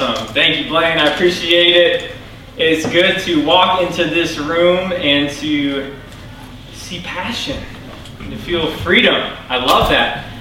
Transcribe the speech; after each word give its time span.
Awesome. 0.00 0.32
Thank 0.32 0.62
you, 0.62 0.68
Blaine. 0.68 0.96
I 0.96 1.12
appreciate 1.12 1.74
it. 1.74 2.12
It's 2.56 2.88
good 2.88 3.18
to 3.22 3.44
walk 3.44 3.82
into 3.82 4.04
this 4.04 4.38
room 4.38 4.92
and 4.92 5.28
to 5.38 5.92
see 6.72 7.00
passion 7.00 7.60
and 8.20 8.30
to 8.30 8.36
feel 8.38 8.70
freedom. 8.76 9.16
I 9.48 9.56
love 9.56 9.90
that. 9.90 10.32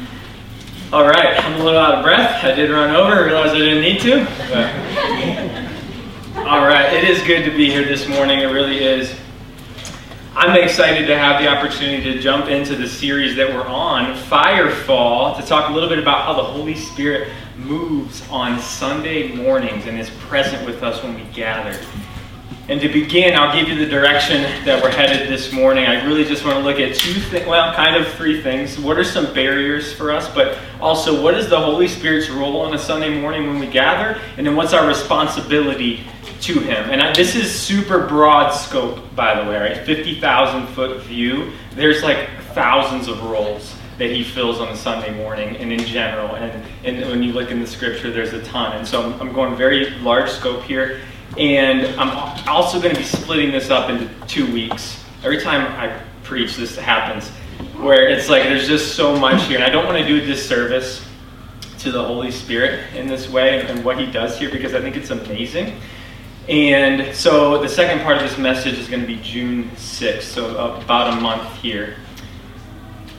All 0.94 1.08
right, 1.08 1.44
I'm 1.44 1.60
a 1.60 1.64
little 1.64 1.80
out 1.80 1.96
of 1.96 2.04
breath. 2.04 2.44
I 2.44 2.54
did 2.54 2.70
run 2.70 2.96
over, 2.96 3.26
realized 3.26 3.56
I 3.56 3.58
didn't 3.58 3.82
need 3.82 4.00
to. 4.02 4.26
But. 6.36 6.46
All 6.48 6.64
right, 6.64 6.94
it 6.94 7.10
is 7.10 7.24
good 7.24 7.44
to 7.46 7.50
be 7.50 7.72
here 7.72 7.84
this 7.84 8.08
morning. 8.08 8.42
It 8.42 8.52
really 8.52 8.84
is. 8.84 9.12
I'm 10.40 10.56
excited 10.56 11.08
to 11.08 11.18
have 11.18 11.42
the 11.42 11.48
opportunity 11.48 12.14
to 12.14 12.22
jump 12.22 12.46
into 12.46 12.76
the 12.76 12.88
series 12.88 13.36
that 13.38 13.52
we're 13.52 13.66
on, 13.66 14.16
Firefall, 14.16 15.36
to 15.36 15.44
talk 15.44 15.72
a 15.72 15.74
little 15.74 15.90
bit 15.90 15.98
about 15.98 16.26
how 16.26 16.34
the 16.36 16.44
Holy 16.44 16.76
Spirit 16.76 17.30
moves 17.56 18.22
on 18.30 18.60
Sunday 18.60 19.36
mornings 19.36 19.88
and 19.88 20.00
is 20.00 20.12
present 20.28 20.64
with 20.64 20.84
us 20.84 21.02
when 21.02 21.16
we 21.16 21.24
gather. 21.34 21.76
And 22.70 22.80
to 22.82 22.88
begin, 22.88 23.34
I'll 23.34 23.52
give 23.52 23.68
you 23.68 23.84
the 23.84 23.90
direction 23.90 24.44
that 24.64 24.80
we're 24.84 24.92
headed 24.92 25.28
this 25.28 25.52
morning. 25.52 25.88
I 25.88 26.06
really 26.06 26.24
just 26.24 26.46
want 26.46 26.58
to 26.58 26.64
look 26.64 26.80
at 26.80 26.96
two 26.96 27.14
things, 27.14 27.48
well, 27.48 27.74
kind 27.74 27.96
of 27.96 28.08
three 28.14 28.40
things. 28.44 28.78
What 28.78 29.00
are 29.00 29.04
some 29.04 29.34
barriers 29.34 29.92
for 29.92 30.12
us, 30.12 30.32
but 30.36 30.60
also 30.80 31.20
what 31.20 31.34
is 31.34 31.50
the 31.50 31.60
Holy 31.60 31.88
Spirit's 31.88 32.30
role 32.30 32.62
on 32.62 32.76
a 32.76 32.78
Sunday 32.78 33.20
morning 33.20 33.48
when 33.48 33.58
we 33.58 33.66
gather? 33.66 34.22
And 34.38 34.46
then 34.46 34.56
what's 34.56 34.74
our 34.74 34.86
responsibility 34.86 36.04
to 36.42 36.60
him. 36.60 36.90
And 36.90 37.02
I, 37.02 37.14
this 37.14 37.36
is 37.36 37.54
super 37.54 38.08
broad 38.08 38.52
scope, 38.52 39.16
by 39.16 39.42
the 39.42 39.50
way, 39.50 39.58
right? 39.58 39.86
50,000 39.86 40.68
foot 40.68 41.02
view. 41.04 41.52
There's 41.74 42.04
like 42.04 42.30
thousands 42.54 43.08
of 43.08 43.24
roles 43.24 43.76
that 43.98 44.12
he 44.12 44.24
fills 44.24 44.60
on 44.60 44.68
a 44.70 44.76
Sunday 44.76 45.16
morning 45.16 45.58
and 45.58 45.72
in 45.72 45.80
general. 45.80 46.36
And, 46.36 46.64
and 46.84 47.10
when 47.10 47.24
you 47.24 47.34
look 47.34 47.52
in 47.52 47.60
the 47.60 47.68
scripture, 47.68 48.12
there's 48.12 48.34
a 48.34 48.44
ton. 48.44 48.78
And 48.78 48.88
so 48.88 49.02
I'm, 49.02 49.20
I'm 49.22 49.34
going 49.34 49.56
very 49.56 49.90
large 50.00 50.30
scope 50.30 50.64
here. 50.64 51.02
And 51.38 51.88
I'm 52.00 52.48
also 52.48 52.80
going 52.80 52.94
to 52.94 53.00
be 53.00 53.06
splitting 53.06 53.52
this 53.52 53.70
up 53.70 53.90
into 53.90 54.08
two 54.28 54.52
weeks. 54.52 55.04
Every 55.24 55.42
time 55.42 55.62
I 55.80 56.02
preach, 56.24 56.56
this 56.56 56.76
happens 56.76 57.30
where 57.78 58.08
it's 58.08 58.30
like 58.30 58.44
there's 58.44 58.68
just 58.68 58.96
so 58.96 59.18
much 59.18 59.44
here. 59.44 59.56
And 59.56 59.64
I 59.64 59.70
don't 59.70 59.86
want 59.86 59.98
to 59.98 60.06
do 60.06 60.22
a 60.22 60.26
disservice 60.26 61.06
to 61.80 61.92
the 61.92 62.04
Holy 62.04 62.32
Spirit 62.32 62.94
in 62.96 63.08
this 63.08 63.30
way 63.30 63.62
and 63.68 63.84
what 63.84 64.00
he 64.00 64.06
does 64.12 64.38
here 64.38 64.50
because 64.50 64.74
I 64.74 64.82
think 64.82 64.96
it's 64.96 65.10
amazing. 65.10 65.80
And 66.50 67.14
so 67.14 67.62
the 67.62 67.68
second 67.68 68.04
part 68.04 68.18
of 68.18 68.24
this 68.24 68.38
message 68.38 68.80
is 68.80 68.88
going 68.88 69.02
to 69.02 69.08
be 69.08 69.18
June 69.22 69.70
6th, 69.72 70.22
so 70.22 70.56
about 70.78 71.18
a 71.18 71.22
month 71.22 71.54
here. 71.58 71.98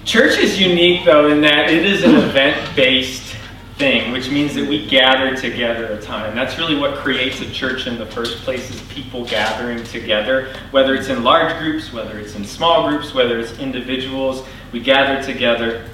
Church 0.06 0.38
is 0.38 0.58
unique, 0.58 1.04
though, 1.04 1.28
in 1.28 1.42
that 1.42 1.68
it 1.68 1.84
is 1.84 2.04
an 2.04 2.14
event 2.14 2.74
based 2.74 3.36
thing, 3.76 4.12
which 4.12 4.30
means 4.30 4.54
that 4.54 4.66
we 4.66 4.86
gather 4.88 5.36
together 5.36 5.92
a 5.92 6.00
time. 6.00 6.34
That's 6.34 6.56
really 6.56 6.76
what 6.76 6.94
creates 6.96 7.40
a 7.40 7.50
church 7.50 7.86
in 7.86 7.98
the 7.98 8.06
first 8.06 8.38
place 8.38 8.70
is 8.70 8.80
people 8.88 9.26
gathering 9.26 9.84
together, 9.84 10.52
whether 10.70 10.94
it's 10.94 11.08
in 11.08 11.22
large 11.22 11.56
groups, 11.58 11.92
whether 11.92 12.18
it's 12.18 12.34
in 12.34 12.46
small 12.46 12.88
groups, 12.88 13.12
whether 13.12 13.38
it's 13.38 13.58
individuals. 13.58 14.46
We 14.72 14.80
gather 14.80 15.22
together, 15.22 15.90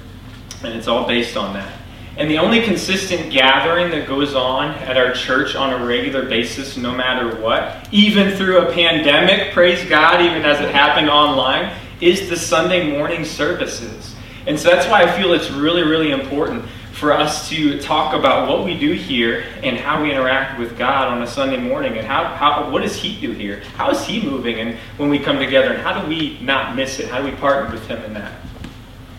and 0.63 0.73
it's 0.73 0.87
all 0.87 1.05
based 1.05 1.35
on 1.35 1.53
that. 1.53 1.73
And 2.17 2.31
the 2.31 2.37
only 2.37 2.61
consistent 2.61 3.29
gathering 3.29 3.91
that 3.91 4.07
goes 4.07 4.35
on 4.35 4.71
at 4.75 4.95
our 4.95 5.11
church 5.11 5.55
on 5.55 5.73
a 5.73 5.85
regular 5.85 6.23
basis, 6.23 6.77
no 6.77 6.93
matter 6.93 7.41
what, 7.41 7.89
even 7.91 8.37
through 8.37 8.59
a 8.59 8.71
pandemic, 8.71 9.51
praise 9.51 9.83
God, 9.89 10.21
even 10.21 10.45
as 10.45 10.61
it 10.61 10.73
happened 10.73 11.09
online, 11.09 11.75
is 11.99 12.29
the 12.29 12.37
Sunday 12.37 12.89
morning 12.89 13.25
services. 13.25 14.15
And 14.47 14.57
so 14.57 14.69
that's 14.69 14.87
why 14.87 15.03
I 15.03 15.11
feel 15.17 15.33
it's 15.33 15.51
really, 15.51 15.83
really 15.83 16.11
important 16.11 16.63
for 16.93 17.11
us 17.11 17.49
to 17.49 17.81
talk 17.81 18.13
about 18.13 18.47
what 18.47 18.63
we 18.63 18.79
do 18.79 18.93
here 18.93 19.43
and 19.63 19.77
how 19.77 20.01
we 20.01 20.09
interact 20.09 20.57
with 20.57 20.77
God 20.77 21.09
on 21.09 21.21
a 21.21 21.27
Sunday 21.27 21.57
morning 21.57 21.97
and 21.97 22.07
how, 22.07 22.23
how 22.23 22.69
what 22.69 22.83
does 22.83 22.95
He 22.95 23.19
do 23.19 23.33
here? 23.33 23.61
How 23.75 23.91
is 23.91 24.05
He 24.05 24.21
moving 24.21 24.59
and 24.59 24.77
when 24.95 25.09
we 25.09 25.19
come 25.19 25.37
together 25.37 25.73
and 25.73 25.81
how 25.81 25.99
do 25.99 26.07
we 26.07 26.39
not 26.39 26.77
miss 26.77 26.99
it? 26.99 27.09
How 27.09 27.21
do 27.21 27.25
we 27.25 27.35
partner 27.35 27.69
with 27.69 27.85
Him 27.87 28.01
in 28.05 28.13
that? 28.13 28.44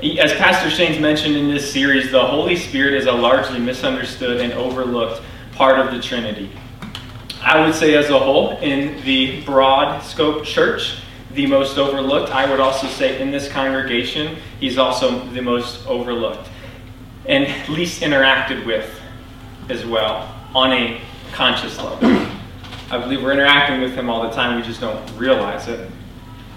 As 0.02 0.30
Pastor 0.34 0.68
Shane's 0.68 1.00
mentioned 1.00 1.36
in 1.36 1.48
this 1.48 1.72
series, 1.72 2.10
the 2.10 2.20
Holy 2.20 2.54
Spirit 2.54 2.92
is 2.92 3.06
a 3.06 3.12
largely 3.12 3.58
misunderstood 3.58 4.42
and 4.42 4.52
overlooked 4.52 5.22
part 5.52 5.78
of 5.78 5.90
the 5.90 6.02
Trinity. 6.02 6.50
I 7.40 7.64
would 7.64 7.74
say, 7.74 7.94
as 7.94 8.10
a 8.10 8.18
whole, 8.18 8.58
in 8.58 9.02
the 9.06 9.42
broad 9.44 10.00
scope 10.02 10.44
church, 10.44 10.98
the 11.32 11.46
most 11.46 11.78
overlooked. 11.78 12.30
I 12.30 12.48
would 12.50 12.60
also 12.60 12.86
say, 12.88 13.22
in 13.22 13.30
this 13.30 13.48
congregation, 13.48 14.36
he's 14.60 14.76
also 14.76 15.26
the 15.30 15.40
most 15.40 15.86
overlooked 15.86 16.50
and 17.24 17.46
least 17.70 18.02
interacted 18.02 18.66
with 18.66 19.00
as 19.70 19.86
well 19.86 20.34
on 20.54 20.72
a 20.72 21.00
conscious 21.32 21.78
level. 21.78 22.28
I 22.90 22.98
believe 22.98 23.22
we're 23.22 23.32
interacting 23.32 23.80
with 23.80 23.94
him 23.94 24.10
all 24.10 24.28
the 24.28 24.34
time, 24.34 24.56
we 24.56 24.62
just 24.62 24.80
don't 24.80 25.10
realize 25.16 25.68
it. 25.68 25.90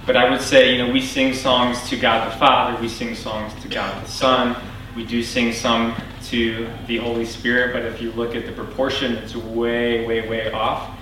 But 0.06 0.16
I 0.16 0.30
would 0.30 0.42
say, 0.42 0.76
you 0.76 0.84
know, 0.84 0.92
we 0.92 1.02
sing 1.02 1.34
songs 1.34 1.88
to 1.90 1.98
God 1.98 2.32
the 2.32 2.38
Father, 2.38 2.80
we 2.82 2.88
sing 2.88 3.16
songs 3.16 3.54
to 3.62 3.68
God 3.68 4.04
the 4.04 4.10
Son, 4.10 4.56
we 4.96 5.06
do 5.06 5.22
sing 5.24 5.54
some 5.54 5.96
to 6.26 6.68
the 6.88 6.98
Holy 6.98 7.26
Spirit, 7.26 7.74
but 7.74 7.86
if 7.86 8.02
you 8.02 8.12
look 8.12 8.36
at 8.36 8.46
the 8.46 8.52
proportion, 8.52 9.14
it's 9.16 9.36
way, 9.36 10.06
way, 10.06 10.28
way 10.28 10.52
off. 10.52 10.98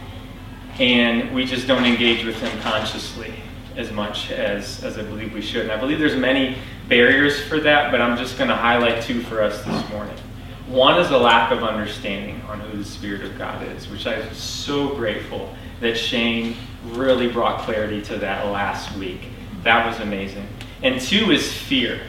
And 0.79 1.33
we 1.33 1.45
just 1.45 1.67
don't 1.67 1.85
engage 1.85 2.23
with 2.25 2.35
Him 2.39 2.59
consciously 2.61 3.33
as 3.75 3.91
much 3.91 4.31
as, 4.31 4.83
as 4.83 4.97
I 4.97 5.03
believe 5.03 5.33
we 5.33 5.41
should. 5.41 5.63
And 5.63 5.71
I 5.71 5.77
believe 5.77 5.99
there's 5.99 6.15
many 6.15 6.57
barriers 6.87 7.39
for 7.39 7.59
that, 7.59 7.91
but 7.91 8.01
I'm 8.01 8.17
just 8.17 8.37
going 8.37 8.49
to 8.49 8.55
highlight 8.55 9.03
two 9.03 9.21
for 9.21 9.41
us 9.41 9.63
this 9.63 9.89
morning. 9.89 10.15
One 10.67 10.99
is 10.99 11.11
a 11.11 11.17
lack 11.17 11.51
of 11.51 11.63
understanding 11.63 12.41
on 12.49 12.59
who 12.59 12.77
the 12.77 12.85
Spirit 12.85 13.21
of 13.21 13.37
God 13.37 13.65
is, 13.75 13.87
which 13.89 14.05
I'm 14.05 14.33
so 14.33 14.95
grateful 14.95 15.55
that 15.79 15.95
Shane 15.95 16.55
really 16.95 17.29
brought 17.29 17.61
clarity 17.61 18.01
to 18.03 18.17
that 18.17 18.47
last 18.47 18.95
week. 18.97 19.29
That 19.63 19.85
was 19.87 19.99
amazing. 19.99 20.47
And 20.83 21.01
two 21.01 21.31
is 21.31 21.51
fear. 21.51 22.01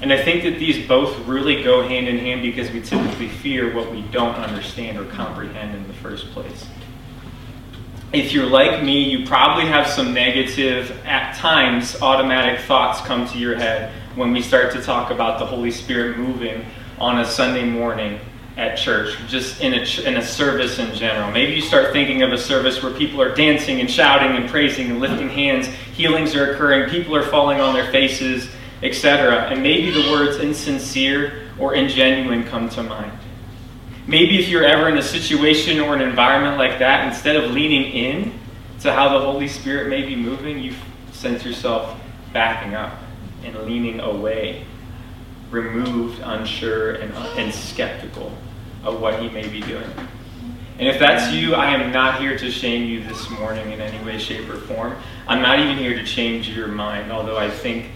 And 0.00 0.12
I 0.12 0.20
think 0.20 0.42
that 0.42 0.58
these 0.58 0.86
both 0.88 1.16
really 1.26 1.62
go 1.62 1.86
hand 1.86 2.08
in 2.08 2.18
hand 2.18 2.42
because 2.42 2.70
we 2.70 2.80
typically 2.80 3.28
fear 3.28 3.74
what 3.74 3.92
we 3.92 4.02
don't 4.02 4.34
understand 4.34 4.98
or 4.98 5.04
comprehend 5.04 5.76
in 5.76 5.86
the 5.86 5.94
first 5.94 6.30
place. 6.32 6.66
If 8.12 8.32
you're 8.32 8.46
like 8.46 8.82
me, 8.82 9.04
you 9.04 9.26
probably 9.26 9.66
have 9.66 9.86
some 9.86 10.12
negative, 10.12 10.90
at 11.06 11.34
times, 11.36 12.02
automatic 12.02 12.60
thoughts 12.60 13.00
come 13.00 13.26
to 13.28 13.38
your 13.38 13.54
head 13.54 13.92
when 14.16 14.32
we 14.32 14.42
start 14.42 14.72
to 14.72 14.82
talk 14.82 15.10
about 15.10 15.38
the 15.38 15.46
Holy 15.46 15.70
Spirit 15.70 16.18
moving 16.18 16.66
on 16.98 17.20
a 17.20 17.24
Sunday 17.24 17.64
morning 17.64 18.20
at 18.56 18.76
church, 18.76 19.16
just 19.28 19.60
in 19.62 19.72
a, 19.72 20.02
in 20.02 20.16
a 20.16 20.22
service 20.22 20.78
in 20.78 20.94
general. 20.94 21.30
Maybe 21.30 21.54
you 21.54 21.62
start 21.62 21.92
thinking 21.92 22.22
of 22.22 22.32
a 22.32 22.38
service 22.38 22.82
where 22.82 22.92
people 22.92 23.20
are 23.22 23.34
dancing 23.34 23.80
and 23.80 23.90
shouting 23.90 24.36
and 24.36 24.48
praising 24.48 24.90
and 24.90 25.00
lifting 25.00 25.28
hands, 25.28 25.66
healings 25.94 26.34
are 26.34 26.52
occurring, 26.52 26.90
people 26.90 27.16
are 27.16 27.22
falling 27.22 27.60
on 27.60 27.74
their 27.74 27.90
faces, 27.90 28.48
etc. 28.82 29.48
And 29.48 29.62
maybe 29.62 29.90
the 29.90 30.10
words 30.10 30.38
insincere 30.38 31.48
or 31.58 31.72
ingenuine 31.72 32.46
come 32.46 32.68
to 32.70 32.82
mind. 32.82 33.18
Maybe 34.06 34.38
if 34.38 34.48
you're 34.48 34.64
ever 34.64 34.88
in 34.88 34.98
a 34.98 35.02
situation 35.02 35.80
or 35.80 35.94
an 35.94 36.02
environment 36.02 36.58
like 36.58 36.78
that, 36.80 37.06
instead 37.06 37.36
of 37.36 37.52
leaning 37.52 37.90
in 37.92 38.38
to 38.80 38.92
how 38.92 39.16
the 39.16 39.24
Holy 39.24 39.48
Spirit 39.48 39.88
may 39.88 40.02
be 40.02 40.16
moving, 40.16 40.58
you 40.58 40.74
sense 41.12 41.44
yourself 41.44 41.98
backing 42.32 42.74
up 42.74 42.98
and 43.44 43.56
leaning 43.60 44.00
away 44.00 44.66
removed, 45.50 46.20
unsure, 46.24 46.92
and, 46.92 47.12
and 47.38 47.54
skeptical 47.54 48.32
of 48.84 49.00
what 49.00 49.20
he 49.20 49.28
may 49.28 49.48
be 49.48 49.60
doing. 49.60 49.90
And 50.78 50.88
if 50.88 50.98
that's 50.98 51.32
you, 51.32 51.54
I 51.54 51.70
am 51.70 51.92
not 51.92 52.20
here 52.20 52.36
to 52.36 52.50
shame 52.50 52.88
you 52.88 53.04
this 53.04 53.30
morning 53.30 53.70
in 53.72 53.80
any 53.80 54.04
way, 54.04 54.18
shape, 54.18 54.48
or 54.48 54.56
form. 54.56 54.96
I'm 55.28 55.40
not 55.40 55.60
even 55.60 55.76
here 55.76 55.94
to 55.94 56.04
change 56.04 56.48
your 56.48 56.68
mind, 56.68 57.12
although 57.12 57.36
I 57.36 57.50
think 57.50 57.90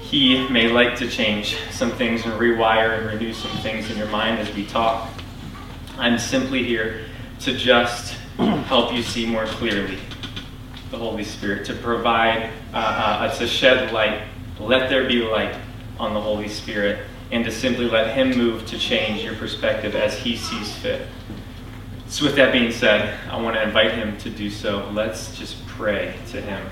he 0.00 0.48
may 0.48 0.68
like 0.68 0.96
to 0.96 1.08
change 1.08 1.56
some 1.70 1.90
things 1.92 2.24
and 2.24 2.34
rewire 2.34 2.98
and 2.98 3.06
renew 3.06 3.32
some 3.32 3.50
things 3.58 3.90
in 3.90 3.96
your 3.96 4.08
mind 4.08 4.38
as 4.38 4.52
we 4.54 4.66
talk. 4.66 5.10
I'm 5.96 6.18
simply 6.18 6.64
here 6.64 7.04
to 7.40 7.56
just 7.56 8.14
help 8.36 8.92
you 8.92 9.02
see 9.02 9.26
more 9.26 9.46
clearly 9.46 9.98
the 10.90 10.98
Holy 10.98 11.24
Spirit, 11.24 11.66
to 11.66 11.74
provide, 11.74 12.50
uh, 12.72 12.76
uh, 12.76 13.34
to 13.36 13.46
shed 13.46 13.92
light. 13.92 14.22
Let 14.60 14.88
there 14.88 15.08
be 15.08 15.22
light 15.22 15.56
on 15.98 16.14
the 16.14 16.20
Holy 16.20 16.48
Spirit 16.48 17.04
and 17.30 17.44
to 17.44 17.50
simply 17.50 17.88
let 17.88 18.14
Him 18.14 18.36
move 18.36 18.66
to 18.66 18.78
change 18.78 19.22
your 19.22 19.34
perspective 19.34 19.94
as 19.94 20.16
He 20.18 20.36
sees 20.36 20.74
fit. 20.76 21.06
So, 22.06 22.24
with 22.24 22.36
that 22.36 22.52
being 22.52 22.70
said, 22.70 23.18
I 23.30 23.40
want 23.40 23.56
to 23.56 23.62
invite 23.62 23.92
Him 23.92 24.16
to 24.18 24.30
do 24.30 24.50
so. 24.50 24.88
Let's 24.92 25.36
just 25.36 25.66
pray 25.66 26.14
to 26.28 26.40
Him. 26.40 26.66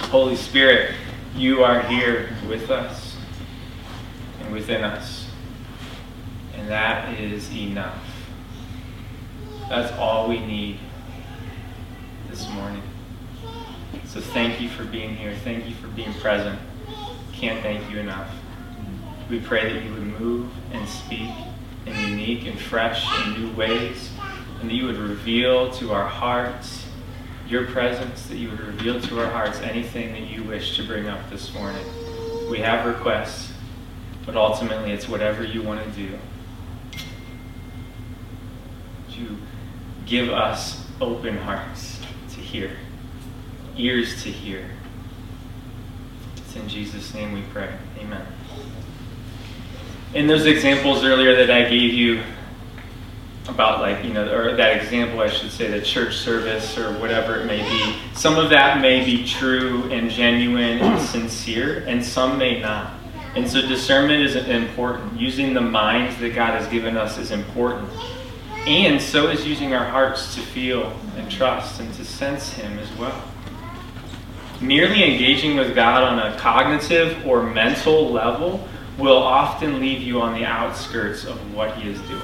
Holy 0.00 0.36
Spirit, 0.36 0.94
you 1.36 1.62
are 1.62 1.80
here 1.82 2.36
with 2.48 2.70
us 2.70 3.16
and 4.40 4.52
within 4.52 4.82
us, 4.82 5.28
and 6.54 6.68
that 6.68 7.18
is 7.18 7.50
enough. 7.52 8.02
That's 9.68 9.92
all 9.98 10.28
we 10.28 10.44
need 10.44 10.78
this 12.28 12.48
morning. 12.50 12.82
So, 14.06 14.20
thank 14.20 14.60
you 14.60 14.68
for 14.68 14.84
being 14.84 15.14
here. 15.14 15.34
Thank 15.44 15.68
you 15.68 15.74
for 15.74 15.88
being 15.88 16.12
present 16.14 16.58
can't 17.42 17.60
thank 17.60 17.90
you 17.90 17.98
enough. 17.98 18.30
We 19.32 19.40
pray 19.40 19.72
that 19.72 19.82
you 19.82 19.94
would 19.94 20.20
move 20.20 20.50
and 20.72 20.86
speak 20.86 21.30
in 21.86 22.10
unique 22.10 22.46
and 22.46 22.60
fresh 22.60 23.02
and 23.10 23.42
new 23.42 23.56
ways 23.56 24.10
and 24.60 24.68
that 24.68 24.74
you 24.74 24.84
would 24.84 24.98
reveal 24.98 25.70
to 25.70 25.94
our 25.94 26.06
hearts 26.06 26.84
your 27.48 27.64
presence, 27.68 28.26
that 28.26 28.36
you 28.36 28.50
would 28.50 28.60
reveal 28.60 29.00
to 29.00 29.20
our 29.20 29.30
hearts 29.30 29.58
anything 29.60 30.12
that 30.12 30.28
you 30.30 30.42
wish 30.42 30.76
to 30.76 30.86
bring 30.86 31.08
up 31.08 31.30
this 31.30 31.54
morning. 31.54 31.82
We 32.50 32.58
have 32.58 32.84
requests, 32.84 33.54
but 34.26 34.36
ultimately 34.36 34.92
it's 34.92 35.08
whatever 35.08 35.42
you 35.42 35.62
want 35.62 35.82
to 35.82 35.90
do. 35.92 36.18
You 39.08 39.38
give 40.04 40.28
us 40.28 40.86
open 41.00 41.38
hearts 41.38 42.00
to 42.34 42.40
hear, 42.40 42.76
ears 43.78 44.22
to 44.24 44.30
hear? 44.30 44.68
It's 46.36 46.54
in 46.54 46.68
Jesus' 46.68 47.14
name 47.14 47.32
we 47.32 47.40
pray. 47.50 47.70
Amen. 47.98 48.26
In 50.14 50.26
those 50.26 50.46
examples 50.46 51.04
earlier 51.04 51.34
that 51.36 51.50
I 51.50 51.68
gave 51.68 51.94
you, 51.94 52.22
about 53.48 53.80
like 53.80 54.04
you 54.04 54.12
know 54.12 54.32
or 54.32 54.54
that 54.54 54.80
example 54.80 55.20
i 55.20 55.28
should 55.28 55.50
say 55.50 55.68
the 55.68 55.84
church 55.84 56.14
service 56.14 56.78
or 56.78 56.92
whatever 57.00 57.40
it 57.40 57.44
may 57.44 57.60
be 57.68 57.96
some 58.14 58.38
of 58.38 58.50
that 58.50 58.80
may 58.80 59.04
be 59.04 59.26
true 59.26 59.90
and 59.90 60.08
genuine 60.08 60.78
and 60.78 61.02
sincere 61.08 61.84
and 61.88 62.04
some 62.04 62.38
may 62.38 62.60
not. 62.60 62.92
And 63.34 63.48
so 63.48 63.66
discernment 63.66 64.22
is 64.22 64.36
important. 64.36 65.18
Using 65.18 65.54
the 65.54 65.60
minds 65.60 66.18
that 66.18 66.34
god 66.34 66.60
has 66.60 66.68
given 66.68 66.96
us 66.96 67.16
is 67.16 67.30
important. 67.30 67.88
And 68.66 69.00
so 69.00 69.28
is 69.28 69.46
using 69.46 69.72
our 69.72 69.84
hearts 69.84 70.34
to 70.34 70.40
feel 70.40 70.94
and 71.16 71.30
trust 71.30 71.80
and 71.80 71.92
to 71.94 72.04
sense 72.04 72.52
him 72.52 72.78
as 72.78 72.92
well. 72.98 73.24
Merely 74.60 75.02
engaging 75.02 75.56
with 75.56 75.74
god 75.74 76.02
on 76.02 76.18
a 76.18 76.36
cognitive 76.38 77.26
or 77.26 77.42
mental 77.42 78.12
level 78.12 78.68
will 78.98 79.22
often 79.22 79.80
leave 79.80 80.02
you 80.02 80.20
on 80.20 80.34
the 80.34 80.44
outskirts 80.44 81.24
of 81.24 81.54
what 81.54 81.76
he 81.76 81.88
is 81.88 82.00
doing 82.02 82.22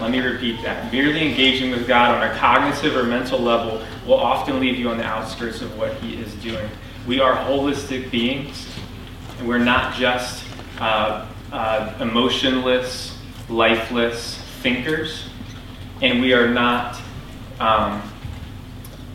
let 0.00 0.10
me 0.10 0.20
repeat 0.20 0.62
that. 0.62 0.92
Merely 0.92 1.26
engaging 1.26 1.70
with 1.70 1.88
God 1.88 2.14
on 2.14 2.30
a 2.30 2.38
cognitive 2.38 2.94
or 2.94 3.04
mental 3.04 3.38
level 3.38 3.82
will 4.06 4.18
often 4.18 4.60
leave 4.60 4.76
you 4.76 4.90
on 4.90 4.98
the 4.98 5.04
outskirts 5.04 5.62
of 5.62 5.76
what 5.78 5.94
He 5.94 6.20
is 6.20 6.34
doing. 6.34 6.68
We 7.06 7.20
are 7.20 7.34
holistic 7.34 8.10
beings, 8.10 8.68
and 9.38 9.48
we're 9.48 9.58
not 9.58 9.94
just 9.94 10.44
uh, 10.78 11.26
uh, 11.50 11.94
emotionless, 12.00 13.18
lifeless 13.48 14.36
thinkers, 14.60 15.30
and 16.02 16.20
we 16.20 16.34
are 16.34 16.48
not 16.48 17.00
um, 17.58 18.02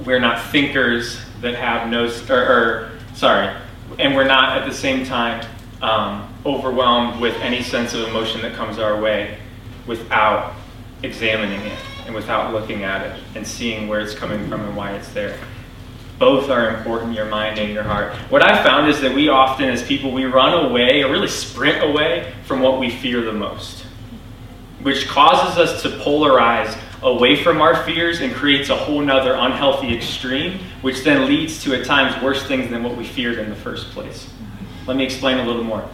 we're 0.03 0.19
not 0.19 0.44
thinkers 0.45 1.19
that 1.42 1.53
have 1.53 1.89
no 1.89 2.12
or, 2.27 2.42
or, 2.42 2.92
sorry, 3.13 3.56
and 4.00 4.15
we're 4.15 4.25
not 4.25 4.57
at 4.57 4.68
the 4.68 4.74
same 4.74 5.06
time 5.06 5.45
um, 5.83 6.30
overwhelmed 6.45 7.21
with 7.21 7.35
any 7.38 7.61
sense 7.61 7.93
of 7.93 8.07
emotion 8.07 8.41
that 8.41 8.53
comes 8.53 8.79
our 8.79 8.99
way 8.99 9.38
without 9.85 10.53
examining 11.03 11.61
it 11.61 11.79
and 12.05 12.15
without 12.15 12.51
looking 12.53 12.83
at 12.83 13.05
it 13.05 13.23
and 13.35 13.45
seeing 13.45 13.88
where 13.88 13.99
it's 13.99 14.15
coming 14.15 14.47
from 14.47 14.61
and 14.61 14.75
why 14.75 14.91
it's 14.91 15.09
there. 15.09 15.38
Both 16.19 16.49
are 16.49 16.75
important, 16.77 17.13
your 17.13 17.25
mind 17.25 17.57
and 17.57 17.73
your 17.73 17.83
heart. 17.83 18.13
What 18.29 18.43
I 18.43 18.63
found 18.63 18.89
is 18.89 19.01
that 19.01 19.13
we 19.13 19.29
often, 19.29 19.69
as 19.69 19.81
people, 19.81 20.11
we 20.11 20.25
run 20.25 20.65
away 20.65 21.03
or 21.03 21.11
really 21.11 21.27
sprint 21.27 21.83
away 21.83 22.33
from 22.45 22.59
what 22.59 22.79
we 22.79 22.91
fear 22.91 23.21
the 23.21 23.33
most, 23.33 23.85
which 24.83 25.07
causes 25.07 25.57
us 25.57 25.81
to 25.81 25.89
polarize 25.89 26.79
away 27.01 27.41
from 27.41 27.59
our 27.59 27.83
fears 27.83 28.21
and 28.21 28.33
creates 28.33 28.69
a 28.69 28.75
whole 28.75 29.01
nother 29.01 29.33
unhealthy 29.33 29.95
extreme, 29.95 30.59
which 30.83 31.03
then 31.03 31.27
leads 31.27 31.63
to 31.63 31.73
at 31.73 31.85
times 31.85 32.21
worse 32.23 32.43
things 32.43 32.69
than 32.69 32.83
what 32.83 32.95
we 32.95 33.03
feared 33.03 33.39
in 33.39 33.49
the 33.49 33.55
first 33.55 33.89
place. 33.89 34.29
Let 34.85 34.97
me 34.97 35.03
explain 35.03 35.39
a 35.39 35.45
little 35.45 35.63
more 35.63 35.88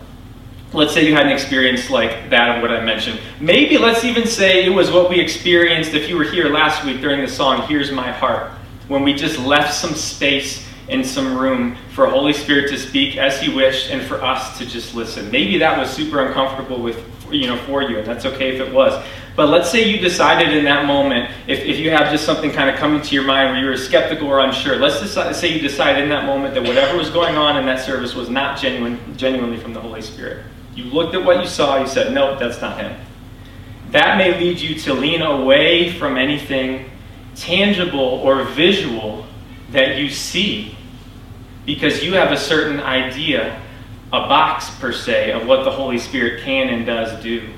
let's 0.73 0.93
say 0.93 1.05
you 1.05 1.13
had 1.13 1.25
an 1.25 1.31
experience 1.31 1.89
like 1.89 2.29
that 2.29 2.57
of 2.57 2.61
what 2.61 2.71
I 2.71 2.83
mentioned. 2.83 3.19
Maybe 3.39 3.77
let's 3.77 4.03
even 4.03 4.27
say 4.27 4.65
it 4.65 4.69
was 4.69 4.91
what 4.91 5.09
we 5.09 5.19
experienced 5.19 5.93
if 5.93 6.09
you 6.09 6.17
were 6.17 6.25
here 6.25 6.49
last 6.49 6.83
week 6.85 7.01
during 7.01 7.21
the 7.21 7.27
song 7.27 7.67
Here's 7.67 7.91
My 7.91 8.11
Heart, 8.11 8.51
when 8.87 9.03
we 9.03 9.13
just 9.13 9.39
left 9.39 9.73
some 9.73 9.95
space 9.95 10.65
and 10.89 11.05
some 11.05 11.37
room 11.37 11.75
for 11.93 12.07
Holy 12.07 12.33
Spirit 12.33 12.69
to 12.69 12.77
speak 12.77 13.17
as 13.17 13.39
He 13.39 13.53
wished 13.53 13.91
and 13.91 14.01
for 14.01 14.21
us 14.23 14.57
to 14.57 14.65
just 14.65 14.95
listen. 14.95 15.29
Maybe 15.31 15.57
that 15.57 15.77
was 15.77 15.89
super 15.89 16.25
uncomfortable 16.25 16.81
with 16.81 17.03
you 17.31 17.47
know 17.47 17.57
for 17.57 17.81
you, 17.81 17.99
and 17.99 18.07
that's 18.07 18.25
okay 18.25 18.55
if 18.55 18.61
it 18.61 18.73
was. 18.73 19.03
But 19.35 19.49
let's 19.49 19.69
say 19.69 19.87
you 19.87 19.99
decided 19.99 20.57
in 20.57 20.63
that 20.65 20.85
moment, 20.85 21.31
if, 21.45 21.59
if 21.59 21.77
you 21.77 21.91
have 21.91 22.11
just 22.11 22.25
something 22.25 22.51
kind 22.51 22.71
of 22.71 22.77
coming 22.77 23.01
to 23.03 23.13
your 23.13 23.23
mind 23.23 23.51
where 23.51 23.61
you 23.61 23.67
were 23.67 23.77
skeptical 23.77 24.27
or 24.27 24.39
unsure, 24.39 24.77
let's 24.77 24.99
decide, 24.99 25.35
say 25.35 25.53
you 25.53 25.59
decided 25.59 26.03
in 26.03 26.09
that 26.09 26.25
moment 26.25 26.55
that 26.55 26.63
whatever 26.63 26.97
was 26.97 27.11
going 27.11 27.35
on 27.35 27.55
in 27.55 27.65
that 27.67 27.79
service 27.79 28.15
was 28.15 28.29
not 28.29 28.57
genuine, 28.57 28.99
genuinely 29.15 29.57
from 29.57 29.73
the 29.73 29.79
Holy 29.79 30.01
Spirit. 30.01 30.43
You 30.77 30.83
looked 30.83 31.15
at 31.15 31.25
what 31.25 31.41
you 31.41 31.47
saw, 31.47 31.79
you 31.79 31.87
said, 31.87 32.13
nope, 32.13 32.37
that's 32.37 32.61
not 32.61 32.79
him. 32.79 32.95
That 33.89 34.19
may 34.19 34.39
lead 34.39 34.59
you 34.59 34.75
to 34.81 34.93
lean 34.93 35.23
away 35.23 35.91
from 35.91 36.19
anything 36.19 36.91
tangible 37.35 37.99
or 37.99 38.43
visual 38.43 39.25
that 39.71 39.97
you 39.97 40.07
see 40.07 40.77
because 41.65 42.03
you 42.03 42.13
have 42.13 42.31
a 42.31 42.37
certain 42.37 42.79
idea, 42.79 43.59
a 44.09 44.19
box 44.19 44.69
per 44.79 44.93
se, 44.93 45.31
of 45.31 45.47
what 45.47 45.63
the 45.63 45.71
Holy 45.71 45.97
Spirit 45.97 46.43
can 46.43 46.69
and 46.69 46.85
does 46.85 47.23
do. 47.23 47.49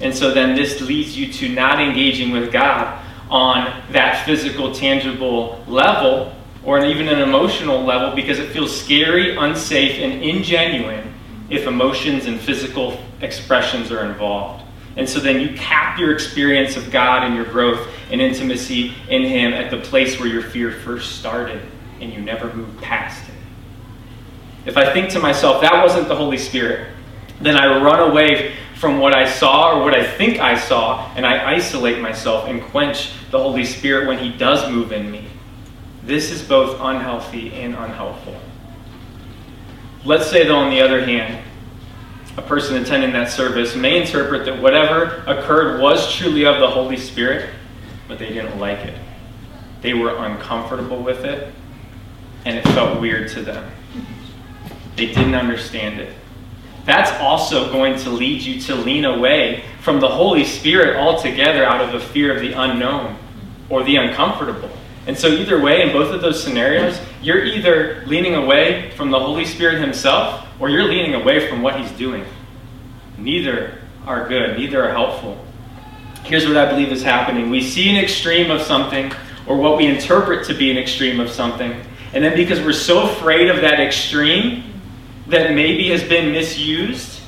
And 0.00 0.14
so 0.14 0.32
then 0.32 0.54
this 0.54 0.80
leads 0.80 1.14
you 1.14 1.30
to 1.34 1.50
not 1.50 1.78
engaging 1.78 2.30
with 2.30 2.50
God 2.50 3.04
on 3.28 3.82
that 3.92 4.24
physical, 4.24 4.74
tangible 4.74 5.62
level 5.68 6.34
or 6.64 6.82
even 6.82 7.08
an 7.08 7.20
emotional 7.20 7.84
level 7.84 8.16
because 8.16 8.38
it 8.38 8.50
feels 8.50 8.74
scary, 8.74 9.36
unsafe, 9.36 10.00
and 10.00 10.22
ingenuine 10.22 11.05
if 11.48 11.66
emotions 11.66 12.26
and 12.26 12.40
physical 12.40 13.00
expressions 13.20 13.90
are 13.90 14.04
involved. 14.04 14.64
And 14.96 15.08
so 15.08 15.20
then 15.20 15.40
you 15.40 15.54
cap 15.56 15.98
your 15.98 16.12
experience 16.12 16.76
of 16.76 16.90
God 16.90 17.22
and 17.22 17.34
your 17.34 17.44
growth 17.44 17.86
and 18.10 18.20
intimacy 18.20 18.94
in 19.08 19.22
Him 19.22 19.52
at 19.52 19.70
the 19.70 19.78
place 19.78 20.18
where 20.18 20.28
your 20.28 20.42
fear 20.42 20.70
first 20.70 21.18
started 21.18 21.60
and 22.00 22.12
you 22.12 22.20
never 22.20 22.52
move 22.52 22.80
past 22.80 23.28
it. 23.28 23.34
If 24.66 24.76
I 24.76 24.92
think 24.92 25.10
to 25.10 25.20
myself, 25.20 25.60
that 25.60 25.82
wasn't 25.82 26.08
the 26.08 26.16
Holy 26.16 26.38
Spirit, 26.38 26.92
then 27.40 27.56
I 27.56 27.82
run 27.82 28.10
away 28.10 28.54
from 28.74 28.98
what 28.98 29.14
I 29.14 29.28
saw 29.28 29.72
or 29.72 29.84
what 29.84 29.94
I 29.94 30.04
think 30.04 30.38
I 30.38 30.58
saw 30.58 31.10
and 31.14 31.24
I 31.26 31.54
isolate 31.54 32.00
myself 32.00 32.48
and 32.48 32.62
quench 32.62 33.12
the 33.30 33.38
Holy 33.38 33.64
Spirit 33.64 34.08
when 34.08 34.18
He 34.18 34.36
does 34.36 34.70
move 34.70 34.92
in 34.92 35.10
me. 35.10 35.26
This 36.02 36.30
is 36.30 36.42
both 36.42 36.80
unhealthy 36.80 37.52
and 37.52 37.74
unhelpful. 37.74 38.40
Let's 40.06 40.30
say, 40.30 40.46
though, 40.46 40.58
on 40.58 40.70
the 40.70 40.80
other 40.80 41.04
hand, 41.04 41.42
a 42.36 42.42
person 42.42 42.80
attending 42.80 43.12
that 43.14 43.28
service 43.28 43.74
may 43.74 44.00
interpret 44.00 44.44
that 44.44 44.62
whatever 44.62 45.24
occurred 45.26 45.80
was 45.80 46.14
truly 46.14 46.46
of 46.46 46.60
the 46.60 46.68
Holy 46.68 46.96
Spirit, 46.96 47.50
but 48.06 48.20
they 48.20 48.28
didn't 48.28 48.60
like 48.60 48.78
it. 48.78 48.96
They 49.80 49.94
were 49.94 50.14
uncomfortable 50.24 51.02
with 51.02 51.24
it, 51.24 51.52
and 52.44 52.56
it 52.56 52.62
felt 52.68 53.00
weird 53.00 53.30
to 53.30 53.42
them. 53.42 53.68
They 54.94 55.06
didn't 55.06 55.34
understand 55.34 55.98
it. 55.98 56.14
That's 56.84 57.10
also 57.20 57.72
going 57.72 57.98
to 57.98 58.10
lead 58.10 58.42
you 58.42 58.60
to 58.60 58.76
lean 58.76 59.06
away 59.06 59.64
from 59.80 59.98
the 59.98 60.08
Holy 60.08 60.44
Spirit 60.44 60.98
altogether 60.98 61.64
out 61.64 61.80
of 61.80 61.94
a 61.94 62.00
fear 62.00 62.32
of 62.32 62.40
the 62.40 62.52
unknown 62.52 63.18
or 63.68 63.82
the 63.82 63.96
uncomfortable. 63.96 64.70
And 65.06 65.16
so, 65.16 65.28
either 65.28 65.60
way, 65.60 65.82
in 65.82 65.92
both 65.92 66.12
of 66.12 66.20
those 66.20 66.42
scenarios, 66.42 67.00
you're 67.22 67.44
either 67.44 68.02
leaning 68.06 68.34
away 68.34 68.90
from 68.96 69.10
the 69.10 69.20
Holy 69.20 69.44
Spirit 69.44 69.80
Himself 69.80 70.46
or 70.58 70.68
you're 70.68 70.84
leaning 70.84 71.14
away 71.14 71.48
from 71.48 71.62
what 71.62 71.78
He's 71.78 71.92
doing. 71.92 72.24
Neither 73.16 73.78
are 74.04 74.28
good, 74.28 74.58
neither 74.58 74.84
are 74.84 74.90
helpful. 74.90 75.42
Here's 76.24 76.46
what 76.46 76.56
I 76.56 76.68
believe 76.68 76.90
is 76.90 77.02
happening 77.02 77.50
we 77.50 77.62
see 77.62 77.88
an 77.88 77.96
extreme 77.96 78.50
of 78.50 78.60
something, 78.62 79.12
or 79.46 79.56
what 79.56 79.76
we 79.76 79.86
interpret 79.86 80.46
to 80.48 80.54
be 80.54 80.72
an 80.72 80.76
extreme 80.76 81.20
of 81.20 81.30
something, 81.30 81.80
and 82.12 82.24
then 82.24 82.34
because 82.34 82.60
we're 82.60 82.72
so 82.72 83.08
afraid 83.08 83.48
of 83.48 83.60
that 83.60 83.78
extreme 83.78 84.64
that 85.28 85.54
maybe 85.54 85.88
has 85.90 86.02
been 86.02 86.32
misused, 86.32 87.20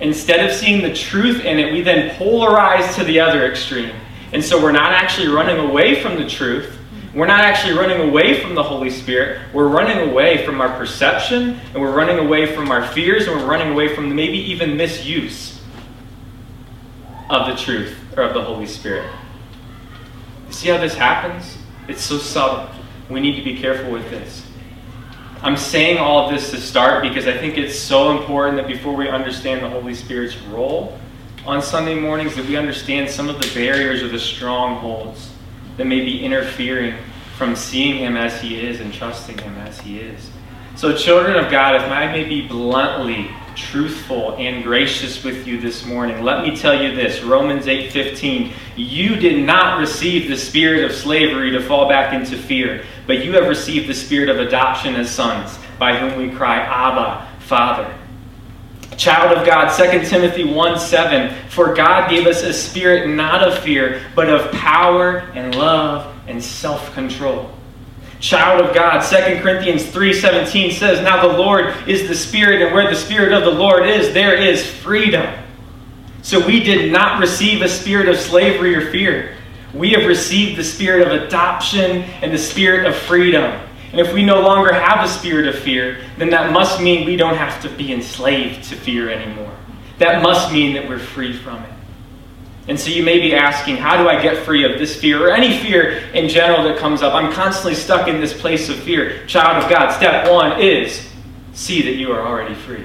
instead 0.00 0.48
of 0.48 0.54
seeing 0.54 0.82
the 0.82 0.94
truth 0.94 1.44
in 1.44 1.58
it, 1.58 1.72
we 1.72 1.80
then 1.80 2.10
polarize 2.16 2.94
to 2.94 3.04
the 3.04 3.18
other 3.18 3.44
extreme. 3.46 3.94
And 4.32 4.44
so 4.44 4.60
we're 4.60 4.72
not 4.72 4.92
actually 4.92 5.28
running 5.28 5.58
away 5.58 6.02
from 6.02 6.16
the 6.16 6.28
truth 6.28 6.76
we're 7.14 7.26
not 7.26 7.42
actually 7.42 7.78
running 7.78 8.08
away 8.08 8.40
from 8.40 8.56
the 8.56 8.62
Holy 8.62 8.90
Spirit. 8.90 9.40
We're 9.52 9.68
running 9.68 10.10
away 10.10 10.44
from 10.44 10.60
our 10.60 10.76
perception, 10.76 11.60
and 11.72 11.80
we're 11.80 11.94
running 11.94 12.18
away 12.18 12.52
from 12.54 12.72
our 12.72 12.84
fears, 12.88 13.28
and 13.28 13.36
we're 13.36 13.46
running 13.46 13.72
away 13.72 13.94
from 13.94 14.14
maybe 14.14 14.38
even 14.38 14.76
misuse 14.76 15.60
of 17.30 17.46
the 17.46 17.54
truth 17.54 17.96
or 18.16 18.24
of 18.24 18.34
the 18.34 18.42
Holy 18.42 18.66
Spirit. 18.66 19.08
You 20.48 20.52
see 20.52 20.68
how 20.70 20.78
this 20.78 20.94
happens? 20.94 21.56
It's 21.86 22.02
so 22.02 22.18
subtle. 22.18 22.68
We 23.08 23.20
need 23.20 23.36
to 23.36 23.44
be 23.44 23.58
careful 23.58 23.92
with 23.92 24.10
this. 24.10 24.44
I'm 25.40 25.56
saying 25.56 25.98
all 25.98 26.26
of 26.26 26.34
this 26.34 26.50
to 26.50 26.60
start 26.60 27.02
because 27.02 27.28
I 27.28 27.36
think 27.36 27.58
it's 27.58 27.78
so 27.78 28.18
important 28.18 28.56
that 28.56 28.66
before 28.66 28.96
we 28.96 29.08
understand 29.08 29.62
the 29.62 29.68
Holy 29.68 29.94
Spirit's 29.94 30.36
role 30.38 30.98
on 31.46 31.62
Sunday 31.62 31.94
mornings, 31.94 32.34
that 32.34 32.46
we 32.46 32.56
understand 32.56 33.08
some 33.08 33.28
of 33.28 33.40
the 33.40 33.48
barriers 33.54 34.02
or 34.02 34.08
the 34.08 34.18
strongholds 34.18 35.33
that 35.76 35.86
may 35.86 36.00
be 36.00 36.24
interfering 36.24 36.94
from 37.36 37.56
seeing 37.56 37.96
him 37.96 38.16
as 38.16 38.40
he 38.40 38.60
is 38.60 38.80
and 38.80 38.92
trusting 38.92 39.38
him 39.38 39.56
as 39.58 39.80
he 39.80 39.98
is. 39.98 40.30
So, 40.76 40.96
children 40.96 41.36
of 41.36 41.50
God, 41.50 41.76
if 41.76 41.82
I 41.82 42.10
may 42.10 42.24
be 42.24 42.46
bluntly 42.46 43.30
truthful 43.54 44.34
and 44.36 44.64
gracious 44.64 45.22
with 45.22 45.46
you 45.46 45.60
this 45.60 45.84
morning, 45.86 46.22
let 46.22 46.42
me 46.42 46.56
tell 46.56 46.80
you 46.80 46.94
this 46.94 47.22
Romans 47.22 47.66
8:15, 47.66 48.52
you 48.76 49.16
did 49.16 49.44
not 49.44 49.78
receive 49.78 50.28
the 50.28 50.36
spirit 50.36 50.84
of 50.84 50.92
slavery 50.92 51.52
to 51.52 51.60
fall 51.60 51.88
back 51.88 52.12
into 52.12 52.36
fear, 52.36 52.82
but 53.06 53.24
you 53.24 53.32
have 53.32 53.48
received 53.48 53.88
the 53.88 53.94
spirit 53.94 54.28
of 54.28 54.38
adoption 54.38 54.96
as 54.96 55.10
sons, 55.10 55.58
by 55.78 55.96
whom 55.96 56.18
we 56.18 56.34
cry, 56.34 56.56
Abba, 56.56 57.26
Father. 57.40 57.86
Child 58.96 59.36
of 59.36 59.46
God, 59.46 59.74
2 59.74 60.06
Timothy 60.06 60.44
1 60.44 60.78
7. 60.78 61.34
For 61.48 61.74
God 61.74 62.10
gave 62.10 62.26
us 62.26 62.42
a 62.42 62.52
spirit 62.52 63.08
not 63.08 63.42
of 63.42 63.58
fear, 63.58 64.02
but 64.14 64.28
of 64.28 64.52
power 64.52 65.30
and 65.34 65.54
love 65.54 66.14
and 66.26 66.42
self 66.42 66.92
control. 66.94 67.50
Child 68.20 68.64
of 68.64 68.74
God, 68.74 69.00
2 69.00 69.42
Corinthians 69.42 69.84
3:17 69.84 70.70
says, 70.70 71.00
"Now 71.00 71.20
the 71.20 71.36
Lord 71.36 71.74
is 71.86 72.08
the 72.08 72.14
Spirit, 72.14 72.62
and 72.62 72.74
where 72.74 72.88
the 72.88 72.96
Spirit 72.96 73.32
of 73.32 73.44
the 73.44 73.50
Lord 73.50 73.86
is, 73.86 74.14
there 74.14 74.34
is 74.34 74.66
freedom." 74.66 75.26
So 76.22 76.40
we 76.40 76.60
did 76.60 76.90
not 76.90 77.20
receive 77.20 77.60
a 77.60 77.68
spirit 77.68 78.08
of 78.08 78.16
slavery 78.16 78.74
or 78.74 78.90
fear. 78.90 79.32
We 79.74 79.90
have 79.90 80.06
received 80.06 80.56
the 80.56 80.64
spirit 80.64 81.06
of 81.06 81.12
adoption 81.12 82.04
and 82.22 82.32
the 82.32 82.38
spirit 82.38 82.86
of 82.86 82.96
freedom. 82.96 83.60
And 83.94 84.00
if 84.00 84.12
we 84.12 84.24
no 84.24 84.40
longer 84.40 84.72
have 84.72 85.04
a 85.04 85.08
spirit 85.08 85.46
of 85.46 85.56
fear, 85.56 86.02
then 86.18 86.28
that 86.30 86.52
must 86.52 86.80
mean 86.80 87.06
we 87.06 87.14
don't 87.14 87.36
have 87.36 87.62
to 87.62 87.68
be 87.68 87.92
enslaved 87.92 88.64
to 88.70 88.74
fear 88.74 89.08
anymore. 89.08 89.54
That 89.98 90.20
must 90.20 90.52
mean 90.52 90.74
that 90.74 90.88
we're 90.88 90.98
free 90.98 91.32
from 91.32 91.62
it. 91.62 91.70
And 92.66 92.80
so 92.80 92.90
you 92.90 93.04
may 93.04 93.20
be 93.20 93.36
asking, 93.36 93.76
how 93.76 93.96
do 93.96 94.08
I 94.08 94.20
get 94.20 94.44
free 94.44 94.64
of 94.64 94.80
this 94.80 94.96
fear 95.00 95.24
or 95.24 95.30
any 95.30 95.56
fear 95.58 95.98
in 96.12 96.28
general 96.28 96.64
that 96.64 96.76
comes 96.76 97.02
up? 97.02 97.14
I'm 97.14 97.32
constantly 97.32 97.76
stuck 97.76 98.08
in 98.08 98.20
this 98.20 98.32
place 98.32 98.68
of 98.68 98.74
fear. 98.80 99.24
Child 99.28 99.62
of 99.62 99.70
God, 99.70 99.92
step 99.92 100.28
one 100.28 100.60
is 100.60 101.08
see 101.52 101.80
that 101.82 101.94
you 101.94 102.10
are 102.10 102.26
already 102.26 102.56
free. 102.56 102.84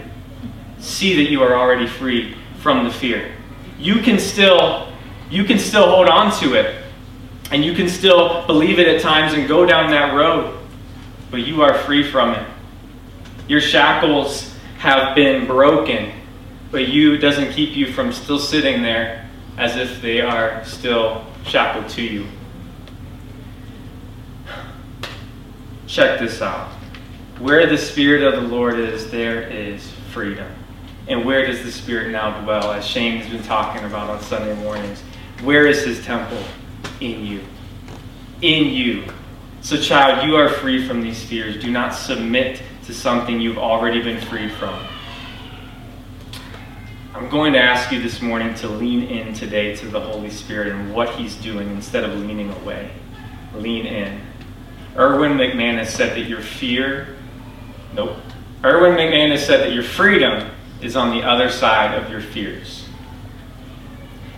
See 0.77 1.15
that 1.15 1.31
you 1.31 1.41
are 1.41 1.55
already 1.55 1.87
free 1.87 2.35
from 2.59 2.83
the 2.83 2.91
fear. 2.91 3.33
You 3.79 3.95
can 3.95 4.19
still 4.19 4.93
you 5.31 5.43
can 5.43 5.57
still 5.57 5.89
hold 5.89 6.07
on 6.07 6.31
to 6.41 6.53
it 6.53 6.83
and 7.49 7.65
you 7.65 7.73
can 7.73 7.89
still 7.89 8.45
believe 8.45 8.77
it 8.77 8.87
at 8.87 9.01
times 9.01 9.33
and 9.33 9.47
go 9.47 9.65
down 9.65 9.89
that 9.89 10.13
road 10.13 10.58
but 11.31 11.41
you 11.41 11.62
are 11.62 11.74
free 11.79 12.09
from 12.09 12.33
it. 12.33 12.48
Your 13.48 13.62
shackles 13.62 14.55
have 14.77 15.15
been 15.15 15.45
broken, 15.45 16.12
but 16.71 16.88
you 16.88 17.17
doesn't 17.17 17.51
keep 17.53 17.75
you 17.75 17.91
from 17.91 18.13
still 18.13 18.39
sitting 18.39 18.81
there 18.81 19.29
as 19.57 19.75
if 19.75 20.01
they 20.01 20.21
are 20.21 20.63
still 20.63 21.25
shackled 21.45 21.89
to 21.89 22.01
you. 22.01 22.25
Check 25.88 26.19
this 26.19 26.41
out. 26.41 26.69
Where 27.39 27.65
the 27.65 27.77
Spirit 27.77 28.21
of 28.21 28.41
the 28.41 28.48
Lord 28.48 28.77
is, 28.77 29.09
there 29.09 29.41
is 29.41 29.91
freedom. 30.12 30.51
And 31.07 31.25
where 31.25 31.48
does 31.48 31.63
the 31.63 31.71
Spirit 31.71 32.12
now 32.12 32.39
dwell, 32.41 32.71
as 32.71 32.86
Shane 32.86 33.17
has 33.17 33.29
been 33.29 33.43
talking 33.43 33.83
about 33.83 34.09
on 34.09 34.21
Sunday 34.21 34.53
mornings? 34.62 35.01
Where 35.41 35.65
is 35.65 35.83
his 35.83 36.05
temple? 36.05 36.43
In 37.00 37.25
you. 37.25 37.41
In 38.41 38.65
you. 38.67 39.05
So, 39.61 39.75
child, 39.75 40.25
you 40.25 40.37
are 40.37 40.47
free 40.47 40.87
from 40.87 41.01
these 41.01 41.21
fears. 41.21 41.61
Do 41.61 41.69
not 41.69 41.93
submit 41.93 42.61
to 42.85 42.93
something 42.93 43.41
you've 43.41 43.57
already 43.57 44.01
been 44.01 44.21
freed 44.21 44.53
from. 44.53 44.87
I'm 47.13 47.27
going 47.27 47.51
to 47.53 47.59
ask 47.59 47.91
you 47.91 48.01
this 48.01 48.21
morning 48.21 48.55
to 48.55 48.69
lean 48.69 49.03
in 49.03 49.33
today 49.33 49.75
to 49.75 49.87
the 49.87 49.99
Holy 49.99 50.29
Spirit 50.29 50.69
and 50.69 50.93
what 50.93 51.09
He's 51.15 51.35
doing 51.35 51.69
instead 51.71 52.05
of 52.05 52.17
leaning 52.17 52.49
away. 52.61 52.89
Lean 53.53 53.85
in. 53.85 54.21
Erwin 54.95 55.33
McManus 55.33 55.87
said 55.87 56.15
that 56.15 56.29
your 56.29 56.41
fear, 56.41 57.17
nope. 57.93 58.15
Erwin 58.63 58.93
McManus 58.93 59.39
said 59.39 59.59
that 59.59 59.73
your 59.73 59.83
freedom 59.83 60.51
is 60.81 60.95
on 60.95 61.09
the 61.09 61.21
other 61.21 61.49
side 61.49 62.01
of 62.01 62.09
your 62.09 62.21
fears. 62.21 62.87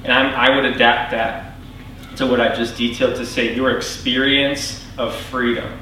And 0.03 0.11
I'm, 0.11 0.33
i 0.33 0.55
would 0.55 0.65
adapt 0.65 1.11
that 1.11 1.53
to 2.15 2.25
what 2.25 2.41
I 2.41 2.55
just 2.55 2.75
detailed 2.75 3.17
to 3.17 3.25
say 3.25 3.55
your 3.55 3.77
experience 3.77 4.80
of 4.98 5.15
freedom 5.15 5.79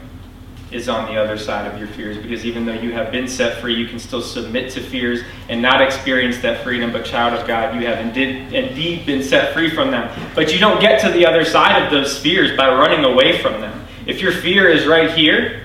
is 0.71 0.87
on 0.87 1.11
the 1.11 1.19
other 1.19 1.37
side 1.37 1.71
of 1.71 1.79
your 1.79 1.87
fears 1.87 2.17
because 2.17 2.45
even 2.45 2.65
though 2.65 2.73
you 2.73 2.91
have 2.91 3.11
been 3.11 3.27
set 3.27 3.59
free, 3.59 3.73
you 3.73 3.87
can 3.87 3.97
still 3.97 4.21
submit 4.21 4.71
to 4.71 4.81
fears 4.81 5.21
and 5.49 5.61
not 5.61 5.81
experience 5.81 6.37
that 6.39 6.63
freedom. 6.63 6.91
But, 6.91 7.05
child 7.05 7.39
of 7.39 7.47
God, 7.47 7.75
you 7.75 7.87
have 7.87 7.99
indeed, 7.99 8.53
indeed 8.53 9.05
been 9.05 9.23
set 9.23 9.53
free 9.53 9.69
from 9.69 9.89
them. 9.89 10.09
But 10.35 10.53
you 10.53 10.59
don't 10.59 10.79
get 10.79 11.01
to 11.01 11.09
the 11.09 11.25
other 11.25 11.43
side 11.43 11.81
of 11.83 11.91
those 11.91 12.17
fears 12.19 12.55
by 12.55 12.67
running 12.67 13.03
away 13.03 13.41
from 13.41 13.59
them. 13.61 13.87
If 14.05 14.21
your 14.21 14.31
fear 14.31 14.69
is 14.69 14.85
right 14.85 15.11
here, 15.11 15.63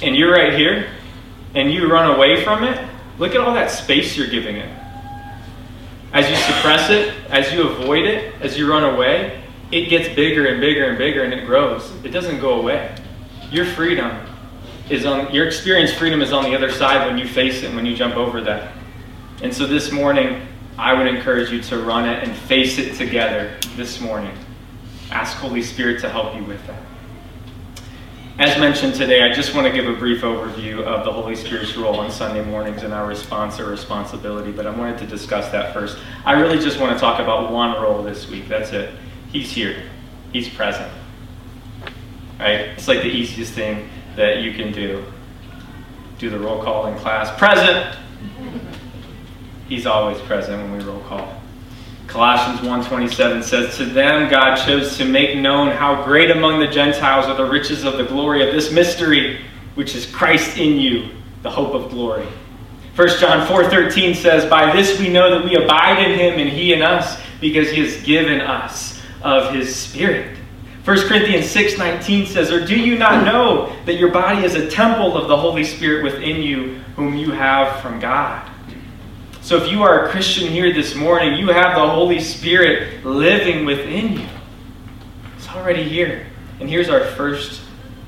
and 0.00 0.16
you're 0.16 0.32
right 0.32 0.54
here, 0.54 0.88
and 1.54 1.70
you 1.70 1.90
run 1.90 2.16
away 2.16 2.42
from 2.42 2.64
it, 2.64 2.88
look 3.18 3.34
at 3.34 3.40
all 3.40 3.54
that 3.54 3.70
space 3.70 4.16
you're 4.16 4.26
giving 4.26 4.56
it. 4.56 4.78
As 6.12 6.28
you 6.28 6.36
suppress 6.36 6.90
it, 6.90 7.14
as 7.28 7.52
you 7.52 7.68
avoid 7.68 8.04
it, 8.04 8.34
as 8.40 8.58
you 8.58 8.68
run 8.68 8.94
away, 8.94 9.41
it 9.72 9.88
gets 9.88 10.14
bigger 10.14 10.46
and 10.46 10.60
bigger 10.60 10.84
and 10.84 10.98
bigger 10.98 11.24
and 11.24 11.32
it 11.32 11.46
grows. 11.46 11.90
It 12.04 12.10
doesn't 12.10 12.40
go 12.40 12.60
away. 12.60 12.94
Your 13.50 13.64
freedom 13.64 14.26
is 14.90 15.06
on 15.06 15.32
your 15.32 15.46
experience 15.46 15.92
freedom 15.92 16.20
is 16.20 16.32
on 16.32 16.44
the 16.44 16.54
other 16.54 16.70
side 16.70 17.06
when 17.06 17.16
you 17.16 17.26
face 17.26 17.62
it 17.62 17.66
and 17.66 17.76
when 17.76 17.86
you 17.86 17.96
jump 17.96 18.14
over 18.16 18.42
that. 18.42 18.72
And 19.42 19.52
so 19.52 19.66
this 19.66 19.90
morning, 19.90 20.46
I 20.78 20.92
would 20.92 21.06
encourage 21.06 21.50
you 21.50 21.62
to 21.62 21.78
run 21.82 22.08
it 22.08 22.22
and 22.22 22.36
face 22.36 22.78
it 22.78 22.94
together 22.96 23.56
this 23.74 24.00
morning. 24.00 24.36
Ask 25.10 25.36
Holy 25.38 25.62
Spirit 25.62 26.00
to 26.02 26.08
help 26.08 26.34
you 26.36 26.44
with 26.44 26.64
that. 26.66 26.82
As 28.38 28.58
mentioned 28.58 28.94
today, 28.94 29.22
I 29.22 29.32
just 29.32 29.54
want 29.54 29.66
to 29.66 29.72
give 29.72 29.86
a 29.86 29.96
brief 29.96 30.22
overview 30.22 30.82
of 30.82 31.04
the 31.04 31.12
Holy 31.12 31.36
Spirit's 31.36 31.76
role 31.76 32.00
on 32.00 32.10
Sunday 32.10 32.42
mornings 32.42 32.82
and 32.82 32.92
our 32.92 33.06
response 33.06 33.60
or 33.60 33.66
responsibility, 33.66 34.52
but 34.52 34.66
I 34.66 34.70
wanted 34.70 34.98
to 34.98 35.06
discuss 35.06 35.50
that 35.52 35.74
first. 35.74 35.98
I 36.24 36.32
really 36.32 36.58
just 36.58 36.80
want 36.80 36.94
to 36.94 36.98
talk 36.98 37.20
about 37.20 37.52
one 37.52 37.80
role 37.80 38.02
this 38.02 38.28
week. 38.28 38.48
That's 38.48 38.72
it. 38.72 38.94
He's 39.32 39.50
here. 39.50 39.82
He's 40.32 40.48
present. 40.48 40.92
Right? 42.38 42.60
It's 42.76 42.86
like 42.86 43.00
the 43.02 43.08
easiest 43.08 43.54
thing 43.54 43.88
that 44.16 44.42
you 44.42 44.52
can 44.52 44.72
do. 44.72 45.04
Do 46.18 46.28
the 46.28 46.38
roll 46.38 46.62
call 46.62 46.86
in 46.86 46.98
class. 46.98 47.36
Present! 47.38 47.96
He's 49.68 49.86
always 49.86 50.20
present 50.22 50.62
when 50.62 50.76
we 50.76 50.84
roll 50.84 51.00
call. 51.00 51.40
Colossians 52.06 52.60
1:27 52.60 53.42
says 53.42 53.76
to 53.78 53.86
them 53.86 54.28
God 54.28 54.56
chose 54.56 54.98
to 54.98 55.04
make 55.06 55.38
known 55.38 55.70
how 55.70 56.04
great 56.04 56.30
among 56.30 56.60
the 56.60 56.66
Gentiles 56.66 57.24
are 57.24 57.36
the 57.36 57.50
riches 57.50 57.84
of 57.84 57.96
the 57.96 58.04
glory 58.04 58.46
of 58.46 58.54
this 58.54 58.70
mystery 58.70 59.40
which 59.76 59.94
is 59.94 60.04
Christ 60.04 60.58
in 60.58 60.78
you 60.78 61.08
the 61.42 61.50
hope 61.50 61.74
of 61.74 61.90
glory. 61.90 62.26
1 62.96 63.08
John 63.18 63.46
4:13 63.46 64.14
says 64.14 64.44
by 64.44 64.70
this 64.76 64.98
we 65.00 65.08
know 65.08 65.30
that 65.30 65.44
we 65.44 65.56
abide 65.56 65.98
in 65.98 66.18
him 66.18 66.38
and 66.38 66.50
he 66.50 66.74
in 66.74 66.82
us 66.82 67.18
because 67.40 67.70
he 67.70 67.80
has 67.80 67.96
given 68.02 68.42
us 68.42 69.01
of 69.24 69.54
his 69.54 69.74
spirit. 69.74 70.36
1 70.84 71.06
Corinthians 71.06 71.46
6:19 71.46 72.26
says, 72.26 72.50
"Or 72.50 72.64
do 72.64 72.76
you 72.76 72.98
not 72.98 73.24
know 73.24 73.72
that 73.86 73.94
your 73.94 74.10
body 74.10 74.44
is 74.44 74.54
a 74.54 74.68
temple 74.68 75.16
of 75.16 75.28
the 75.28 75.36
Holy 75.36 75.62
Spirit 75.62 76.02
within 76.02 76.42
you, 76.42 76.80
whom 76.96 77.16
you 77.16 77.30
have 77.30 77.80
from 77.80 78.00
God?" 78.00 78.40
So 79.42 79.56
if 79.56 79.70
you 79.70 79.82
are 79.82 80.06
a 80.06 80.08
Christian 80.08 80.48
here 80.48 80.72
this 80.72 80.94
morning, 80.94 81.34
you 81.34 81.48
have 81.48 81.74
the 81.74 81.88
Holy 81.88 82.20
Spirit 82.20 83.04
living 83.04 83.64
within 83.64 84.14
you. 84.14 84.26
It's 85.36 85.48
already 85.48 85.82
here. 85.82 86.26
And 86.60 86.70
here's 86.70 86.88
our 86.88 87.00
first 87.00 87.60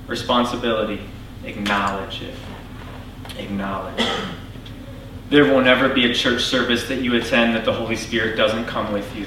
responsibility 0.06 1.00
acknowledge 1.44 2.22
it. 2.22 2.34
Acknowledge 3.38 3.98
it. 3.98 4.08
There 5.30 5.44
will 5.44 5.60
never 5.60 5.88
be 5.88 6.10
a 6.10 6.14
church 6.14 6.42
service 6.42 6.84
that 6.84 7.00
you 7.00 7.14
attend 7.16 7.54
that 7.56 7.64
the 7.64 7.72
Holy 7.72 7.96
Spirit 7.96 8.36
doesn't 8.36 8.66
come 8.66 8.92
with 8.92 9.14
you. 9.16 9.26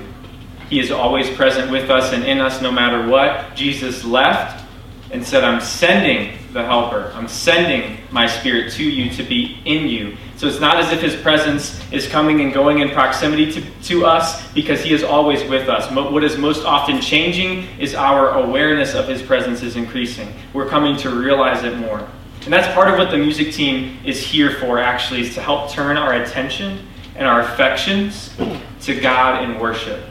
He 0.69 0.79
is 0.79 0.91
always 0.91 1.29
present 1.29 1.71
with 1.71 1.89
us 1.89 2.13
and 2.13 2.23
in 2.23 2.39
us 2.39 2.61
no 2.61 2.71
matter 2.71 3.07
what. 3.07 3.55
Jesus 3.55 4.03
left 4.03 4.65
and 5.11 5.25
said, 5.25 5.43
I'm 5.43 5.61
sending 5.61 6.37
the 6.51 6.63
helper. 6.63 7.11
I'm 7.15 7.27
sending 7.27 7.97
my 8.11 8.27
spirit 8.27 8.73
to 8.73 8.83
you 8.83 9.09
to 9.11 9.23
be 9.23 9.61
in 9.65 9.87
you. 9.87 10.17
So 10.35 10.47
it's 10.47 10.59
not 10.59 10.77
as 10.77 10.91
if 10.91 11.01
his 11.01 11.15
presence 11.15 11.79
is 11.91 12.07
coming 12.07 12.41
and 12.41 12.53
going 12.53 12.79
in 12.79 12.89
proximity 12.89 13.51
to, 13.53 13.61
to 13.83 14.05
us 14.05 14.51
because 14.53 14.81
he 14.83 14.93
is 14.93 15.03
always 15.03 15.47
with 15.49 15.69
us. 15.69 15.89
What 15.91 16.23
is 16.23 16.37
most 16.37 16.65
often 16.65 16.99
changing 16.99 17.63
is 17.79 17.95
our 17.95 18.31
awareness 18.43 18.93
of 18.93 19.07
his 19.07 19.21
presence 19.21 19.63
is 19.63 19.75
increasing. 19.75 20.33
We're 20.53 20.67
coming 20.67 20.97
to 20.97 21.09
realize 21.09 21.63
it 21.63 21.77
more. 21.77 22.07
And 22.43 22.53
that's 22.53 22.73
part 22.73 22.89
of 22.89 22.97
what 22.97 23.11
the 23.11 23.17
music 23.17 23.53
team 23.53 23.99
is 24.05 24.21
here 24.21 24.51
for, 24.51 24.79
actually, 24.79 25.21
is 25.21 25.33
to 25.35 25.41
help 25.41 25.71
turn 25.71 25.97
our 25.97 26.21
attention 26.21 26.87
and 27.15 27.27
our 27.27 27.41
affections 27.41 28.33
to 28.81 28.99
God 28.99 29.43
in 29.43 29.59
worship 29.59 30.01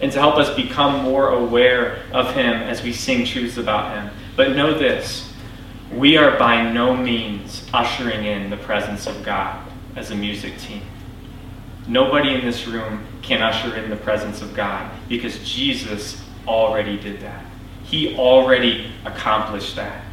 and 0.00 0.12
to 0.12 0.18
help 0.18 0.36
us 0.36 0.54
become 0.54 1.02
more 1.02 1.30
aware 1.30 2.02
of 2.12 2.34
Him 2.34 2.54
as 2.54 2.82
we 2.82 2.92
sing 2.92 3.24
truths 3.24 3.56
about 3.56 3.96
Him. 3.96 4.10
But 4.36 4.56
know 4.56 4.76
this 4.76 5.32
we 5.92 6.16
are 6.16 6.36
by 6.36 6.70
no 6.70 6.96
means 6.96 7.64
ushering 7.72 8.24
in 8.24 8.50
the 8.50 8.56
presence 8.56 9.06
of 9.06 9.22
God 9.22 9.64
as 9.94 10.10
a 10.10 10.16
music 10.16 10.58
team. 10.58 10.82
Nobody 11.86 12.34
in 12.34 12.44
this 12.44 12.66
room 12.66 13.06
can 13.22 13.40
usher 13.40 13.76
in 13.76 13.88
the 13.88 13.96
presence 13.96 14.42
of 14.42 14.52
God 14.54 14.90
because 15.08 15.38
Jesus 15.48 16.20
already 16.46 16.98
did 16.98 17.20
that. 17.20 17.44
He 17.84 18.16
already 18.16 18.90
accomplished 19.04 19.76
that. 19.76 20.04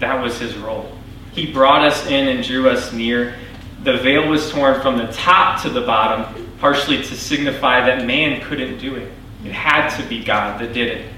That 0.00 0.22
was 0.22 0.38
his 0.38 0.56
role. 0.56 0.92
He 1.32 1.50
brought 1.50 1.82
us 1.86 2.06
in 2.06 2.28
and 2.28 2.44
drew 2.44 2.68
us 2.68 2.92
near. 2.92 3.34
The 3.82 3.96
veil 3.98 4.28
was 4.28 4.50
torn 4.50 4.80
from 4.82 4.98
the 4.98 5.06
top 5.12 5.62
to 5.62 5.70
the 5.70 5.80
bottom, 5.80 6.45
partially 6.58 6.98
to 6.98 7.16
signify 7.16 7.86
that 7.86 8.06
man 8.06 8.40
couldn't 8.42 8.78
do 8.78 8.96
it. 8.96 9.10
It 9.44 9.52
had 9.52 9.96
to 9.96 10.08
be 10.08 10.24
God 10.24 10.60
that 10.60 10.72
did 10.72 10.88
it. 10.88 11.12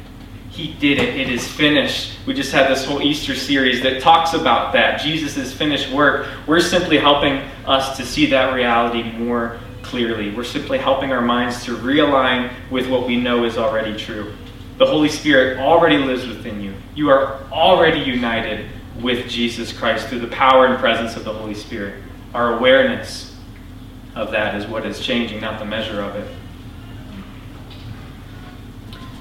He 0.50 0.74
did 0.74 0.98
it. 0.98 1.16
It 1.16 1.30
is 1.30 1.46
finished. 1.46 2.18
We 2.26 2.34
just 2.34 2.50
had 2.50 2.68
this 2.70 2.84
whole 2.84 3.00
Easter 3.00 3.34
series 3.34 3.82
that 3.82 4.02
talks 4.02 4.34
about 4.34 4.72
that. 4.72 5.00
Jesus' 5.00 5.52
finished 5.52 5.92
work. 5.92 6.26
We're 6.46 6.60
simply 6.60 6.98
helping 6.98 7.38
us 7.64 7.96
to 7.96 8.04
see 8.04 8.26
that 8.26 8.54
reality 8.54 9.04
more 9.12 9.60
clearly. 9.82 10.34
We're 10.34 10.44
simply 10.44 10.78
helping 10.78 11.12
our 11.12 11.20
minds 11.20 11.64
to 11.64 11.76
realign 11.76 12.52
with 12.70 12.88
what 12.88 13.06
we 13.06 13.16
know 13.16 13.44
is 13.44 13.56
already 13.56 13.96
true. 13.96 14.34
The 14.78 14.86
Holy 14.86 15.08
Spirit 15.08 15.58
already 15.58 15.98
lives 15.98 16.26
within 16.26 16.60
you. 16.60 16.74
You 16.94 17.10
are 17.10 17.42
already 17.52 18.00
united 18.00 18.68
with 19.00 19.28
Jesus 19.28 19.72
Christ 19.72 20.08
through 20.08 20.20
the 20.20 20.28
power 20.28 20.66
and 20.66 20.78
presence 20.78 21.16
of 21.16 21.24
the 21.24 21.32
Holy 21.32 21.54
Spirit. 21.54 22.02
Our 22.34 22.58
awareness 22.58 23.27
of 24.18 24.32
that 24.32 24.56
is 24.56 24.66
what 24.66 24.84
is 24.84 24.98
changing, 24.98 25.40
not 25.40 25.60
the 25.60 25.64
measure 25.64 26.02
of 26.02 26.16
it. 26.16 26.28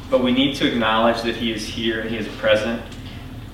But 0.10 0.24
we 0.24 0.32
need 0.32 0.56
to 0.56 0.68
acknowledge 0.68 1.22
that 1.22 1.36
He 1.36 1.52
is 1.52 1.66
here 1.68 2.02
and 2.02 2.10
He 2.10 2.18
is 2.18 2.28
present. 2.38 2.82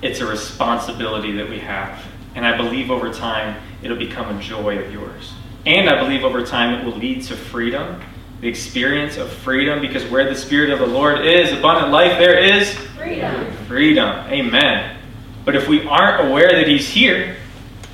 It's 0.00 0.20
a 0.20 0.26
responsibility 0.26 1.32
that 1.32 1.48
we 1.48 1.58
have. 1.58 2.02
And 2.34 2.46
I 2.46 2.56
believe 2.56 2.90
over 2.90 3.12
time 3.12 3.62
it'll 3.82 3.98
become 3.98 4.34
a 4.34 4.40
joy 4.40 4.78
of 4.78 4.90
yours. 4.90 5.34
And 5.66 5.88
I 5.88 6.02
believe 6.02 6.24
over 6.24 6.44
time 6.44 6.80
it 6.80 6.84
will 6.84 6.96
lead 6.96 7.22
to 7.24 7.36
freedom, 7.36 8.00
the 8.40 8.48
experience 8.48 9.18
of 9.18 9.30
freedom, 9.30 9.82
because 9.82 10.04
where 10.06 10.26
the 10.26 10.34
Spirit 10.34 10.70
of 10.70 10.78
the 10.78 10.86
Lord 10.86 11.26
is, 11.26 11.52
abundant 11.52 11.92
life, 11.92 12.18
there 12.18 12.38
is 12.38 12.72
freedom. 12.96 13.52
Freedom. 13.66 14.08
Amen. 14.30 14.96
But 15.44 15.56
if 15.56 15.68
we 15.68 15.86
aren't 15.86 16.26
aware 16.26 16.52
that 16.52 16.66
He's 16.66 16.88
here 16.88 17.36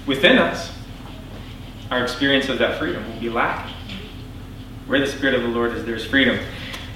within 0.07 0.39
us, 0.39 0.70
our 1.91 2.03
experience 2.03 2.49
of 2.49 2.59
that 2.59 2.79
freedom 2.79 3.05
will 3.07 3.21
be 3.21 3.29
lacking. 3.29 3.75
Where 4.87 5.01
the 5.01 5.07
Spirit 5.07 5.35
of 5.35 5.43
the 5.43 5.49
Lord 5.49 5.73
is, 5.73 5.85
there's 5.85 6.05
freedom. 6.05 6.39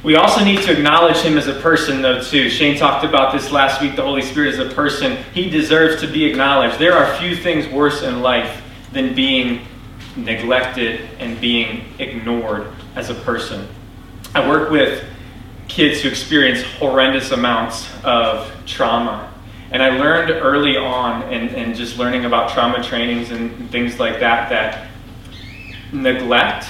We 0.02 0.16
also 0.16 0.44
need 0.44 0.60
to 0.62 0.72
acknowledge 0.72 1.16
him 1.16 1.38
as 1.38 1.46
a 1.46 1.54
person, 1.54 2.02
though, 2.02 2.22
too. 2.22 2.50
Shane 2.50 2.76
talked 2.76 3.04
about 3.04 3.32
this 3.32 3.50
last 3.50 3.80
week. 3.80 3.96
The 3.96 4.02
Holy 4.02 4.22
Spirit 4.22 4.54
is 4.54 4.58
a 4.58 4.74
person. 4.74 5.16
He 5.32 5.48
deserves 5.48 6.00
to 6.02 6.06
be 6.06 6.24
acknowledged. 6.26 6.78
There 6.78 6.92
are 6.92 7.16
few 7.16 7.34
things 7.34 7.66
worse 7.68 8.02
in 8.02 8.20
life 8.20 8.62
than 8.92 9.14
being 9.14 9.66
neglected 10.16 11.08
and 11.18 11.40
being 11.40 11.84
ignored 11.98 12.70
as 12.94 13.10
a 13.10 13.14
person. 13.14 13.66
I 14.34 14.46
work 14.48 14.70
with 14.70 15.04
kids 15.68 16.02
who 16.02 16.08
experience 16.08 16.62
horrendous 16.62 17.30
amounts 17.30 17.88
of 18.04 18.52
trauma. 18.66 19.33
And 19.70 19.82
I 19.82 19.98
learned 19.98 20.30
early 20.30 20.76
on, 20.76 21.22
and, 21.32 21.74
just 21.74 21.98
learning 21.98 22.24
about 22.24 22.50
trauma 22.50 22.82
trainings 22.82 23.30
and 23.30 23.70
things 23.70 23.98
like 23.98 24.20
that, 24.20 24.48
that 24.50 24.88
neglect, 25.92 26.66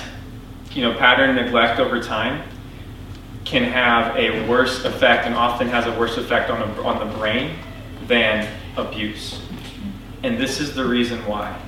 you 0.72 0.82
know, 0.82 0.94
pattern 0.94 1.36
neglect 1.36 1.80
over 1.80 2.00
time 2.02 2.42
can 3.44 3.64
have 3.64 4.16
a 4.16 4.48
worse 4.48 4.84
effect 4.84 5.26
and 5.26 5.34
often 5.34 5.68
has 5.68 5.86
a 5.86 5.98
worse 5.98 6.16
effect 6.16 6.50
on, 6.50 6.62
a, 6.62 6.82
on 6.82 7.06
the 7.06 7.14
brain 7.16 7.56
than 8.06 8.48
abuse. 8.76 9.40
And 10.22 10.38
this 10.38 10.60
is 10.60 10.74
the 10.74 10.84
reason 10.84 11.18
why. 11.26 11.60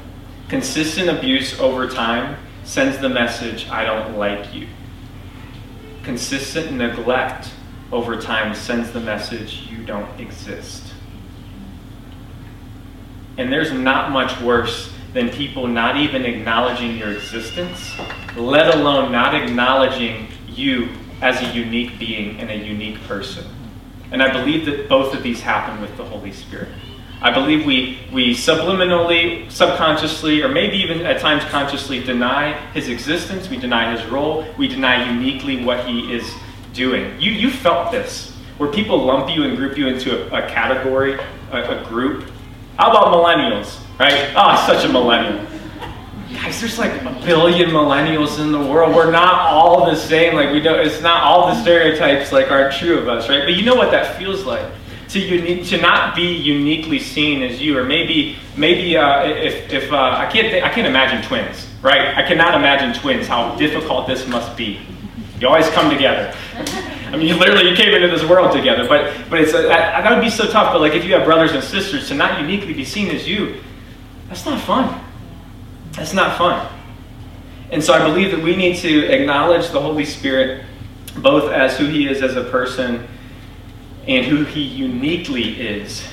Consistent 0.49 1.11
abuse 1.11 1.59
over 1.61 1.89
time 1.89 2.39
sends 2.65 2.99
the 2.99 3.09
message, 3.09 3.69
I 3.69 3.85
don't 3.85 4.17
like 4.17 4.55
you. 4.55 4.67
Consistent 6.03 6.73
neglect 6.73 7.51
over 7.93 8.21
time 8.21 8.55
sends 8.55 8.91
the 8.93 9.01
message, 9.01 9.69
you 9.71 9.85
don't 9.85 10.19
exist. 10.19 10.95
And 13.39 13.53
there's 13.53 13.73
not 13.73 14.11
much 14.11 14.41
worse 14.41 14.93
than 15.13 15.31
people 15.31 15.67
not 15.67 15.97
even 15.97 16.25
acknowledging 16.25 16.97
your 16.97 17.13
existence, 17.13 17.93
let 18.37 18.75
alone 18.75 19.13
not 19.13 19.35
acknowledging 19.35 20.29
you 20.47 20.89
as 21.23 21.41
a 21.43 21.55
unique 21.55 21.99
being 21.99 22.39
and 22.41 22.51
a 22.51 22.57
unique 22.57 23.01
person. 23.05 23.45
And 24.13 24.23
I 24.23 24.33
believe 24.33 24.67
that 24.67 24.89
both 24.89 25.15
of 25.15 25.23
these 25.23 25.41
happen 25.41 25.81
with 25.81 25.97
the 25.97 26.05
Holy 26.05 26.33
Spirit. 26.33 26.69
I 27.23 27.33
believe 27.33 27.65
we, 27.65 27.99
we 28.13 28.35
subliminally, 28.35 29.51
subconsciously, 29.51 30.43
or 30.43 30.49
maybe 30.49 30.77
even 30.77 31.01
at 31.07 31.19
times 31.19 31.43
consciously 31.45 32.03
deny 32.03 32.53
his 32.73 32.89
existence. 32.89 33.49
We 33.49 33.57
deny 33.57 33.97
his 33.97 34.07
role. 34.11 34.47
We 34.59 34.69
deny 34.69 35.11
uniquely 35.11 35.65
what 35.65 35.87
he 35.87 36.13
is 36.13 36.31
doing. 36.75 37.19
You, 37.19 37.33
you 37.33 37.51
felt 37.51 37.91
this, 37.91 38.33
where 38.59 38.71
people 38.71 39.03
lump 39.03 39.35
you 39.35 39.45
and 39.45 39.57
group 39.57 39.79
you 39.79 39.89
into 39.89 40.31
a, 40.31 40.45
a 40.45 40.49
category, 40.49 41.19
a, 41.53 41.81
a 41.81 41.85
group. 41.89 42.31
How 42.79 42.91
about 42.91 43.07
millennials, 43.15 43.79
right? 43.99 44.33
Oh, 44.37 44.65
such 44.67 44.85
a 44.85 44.89
millennial 44.93 45.47
guys, 46.47 46.61
there's 46.61 46.79
like 46.79 46.93
a 47.03 47.23
billion 47.25 47.71
millennials 47.71 48.39
in 48.39 48.53
the 48.53 48.59
world. 48.59 48.95
We're 48.95 49.11
not 49.11 49.41
all 49.53 49.87
the 49.87 49.97
same. 49.97 50.35
Like 50.35 50.53
we 50.53 50.61
don't. 50.61 50.79
It's 50.87 51.01
not 51.01 51.23
all 51.23 51.49
the 51.49 51.61
stereotypes 51.63 52.33
like 52.33 52.51
are 52.51 52.71
true 52.71 52.99
of 52.99 53.09
us, 53.09 53.29
right? 53.29 53.45
But 53.45 53.55
you 53.55 53.65
know 53.65 53.75
what 53.75 53.91
that 53.91 54.17
feels 54.17 54.45
like 54.45 54.65
to 55.09 55.19
uni- 55.21 55.65
to 55.65 55.81
not 55.81 56.15
be 56.15 56.33
uniquely 56.35 56.99
seen 56.99 57.43
as 57.43 57.61
you, 57.61 57.79
or 57.79 57.85
maybe 57.85 58.37
maybe 58.57 58.97
uh, 58.97 59.25
if 59.27 59.73
if 59.73 59.93
uh, 59.93 59.97
I 59.97 60.31
can't 60.31 60.49
th- 60.51 60.63
I 60.63 60.69
can't 60.69 60.87
imagine 60.87 61.27
twins, 61.27 61.67
right? 61.83 62.17
I 62.17 62.23
cannot 62.23 62.55
imagine 62.55 62.93
twins. 63.01 63.27
How 63.27 63.55
difficult 63.57 64.07
this 64.07 64.27
must 64.27 64.57
be. 64.57 64.81
You 65.41 65.49
always 65.49 65.69
come 65.71 65.91
together. 65.91 66.35
I 67.07 67.17
mean, 67.17 67.29
you 67.29 67.37
literally 67.37 67.71
you 67.71 67.77
came 67.77 67.95
into 67.95 68.09
this 68.09 68.29
world 68.29 68.53
together, 68.53 68.89
but 68.89 69.15
but 69.31 69.41
it's 69.41 69.55
uh, 69.55 69.63
that, 69.63 70.03
that 70.03 70.13
would 70.13 70.23
be 70.23 70.31
so 70.31 70.47
tough. 70.49 70.73
But 70.73 70.81
like 70.81 70.95
if 70.95 71.05
you 71.05 71.15
have 71.15 71.25
brothers 71.25 71.53
and 71.53 71.63
sisters, 71.63 72.09
to 72.09 72.15
not 72.15 72.41
uniquely 72.41 72.75
be 72.75 72.85
seen 72.85 73.09
as 73.09 73.29
you, 73.29 73.61
that's 74.29 74.45
not 74.45 74.61
fun. 74.63 75.03
That's 75.93 76.13
not 76.13 76.37
fun. 76.37 76.69
And 77.71 77.83
so 77.83 77.93
I 77.93 78.05
believe 78.05 78.31
that 78.31 78.41
we 78.41 78.55
need 78.57 78.77
to 78.79 79.07
acknowledge 79.07 79.71
the 79.71 79.81
Holy 79.81 80.05
Spirit 80.05 80.65
both 81.19 81.51
as 81.51 81.77
who 81.79 81.87
he 81.87 82.09
is 82.09 82.23
as 82.23 82.37
a 82.37 82.45
person 82.45 83.07
and 84.07 84.25
who 84.25 84.45
he 84.45 84.63
uniquely 84.63 85.61
is 85.61 86.07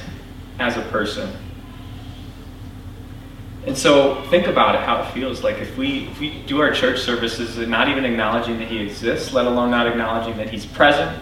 as 0.59 0.77
a 0.77 0.81
person. 0.83 1.29
And 3.65 3.77
so 3.77 4.21
think 4.29 4.47
about 4.47 4.75
it, 4.75 4.81
how 4.81 5.01
it 5.01 5.11
feels 5.11 5.41
like 5.41 5.57
if 5.59 5.77
we, 5.77 6.07
if 6.07 6.19
we 6.19 6.41
do 6.41 6.59
our 6.59 6.71
church 6.71 6.99
services 6.99 7.57
and 7.57 7.71
not 7.71 7.87
even 7.87 8.03
acknowledging 8.03 8.59
that 8.59 8.67
he 8.67 8.79
exists, 8.79 9.31
let 9.31 9.45
alone 9.45 9.71
not 9.71 9.87
acknowledging 9.87 10.35
that 10.37 10.49
he's 10.49 10.65
present 10.65 11.17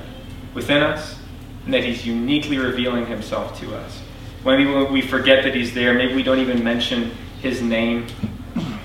within 0.56 0.82
us 0.82 1.19
and 1.65 1.73
that 1.73 1.84
he's 1.84 2.06
uniquely 2.06 2.58
revealing 2.58 3.06
himself 3.06 3.60
to 3.60 3.75
us. 3.75 4.01
Maybe 4.43 4.65
we 4.65 5.01
forget 5.01 5.43
that 5.43 5.54
he's 5.54 5.73
there, 5.73 5.93
maybe 5.93 6.15
we 6.15 6.23
don't 6.23 6.39
even 6.39 6.63
mention 6.63 7.12
his 7.41 7.62
name 7.62 8.08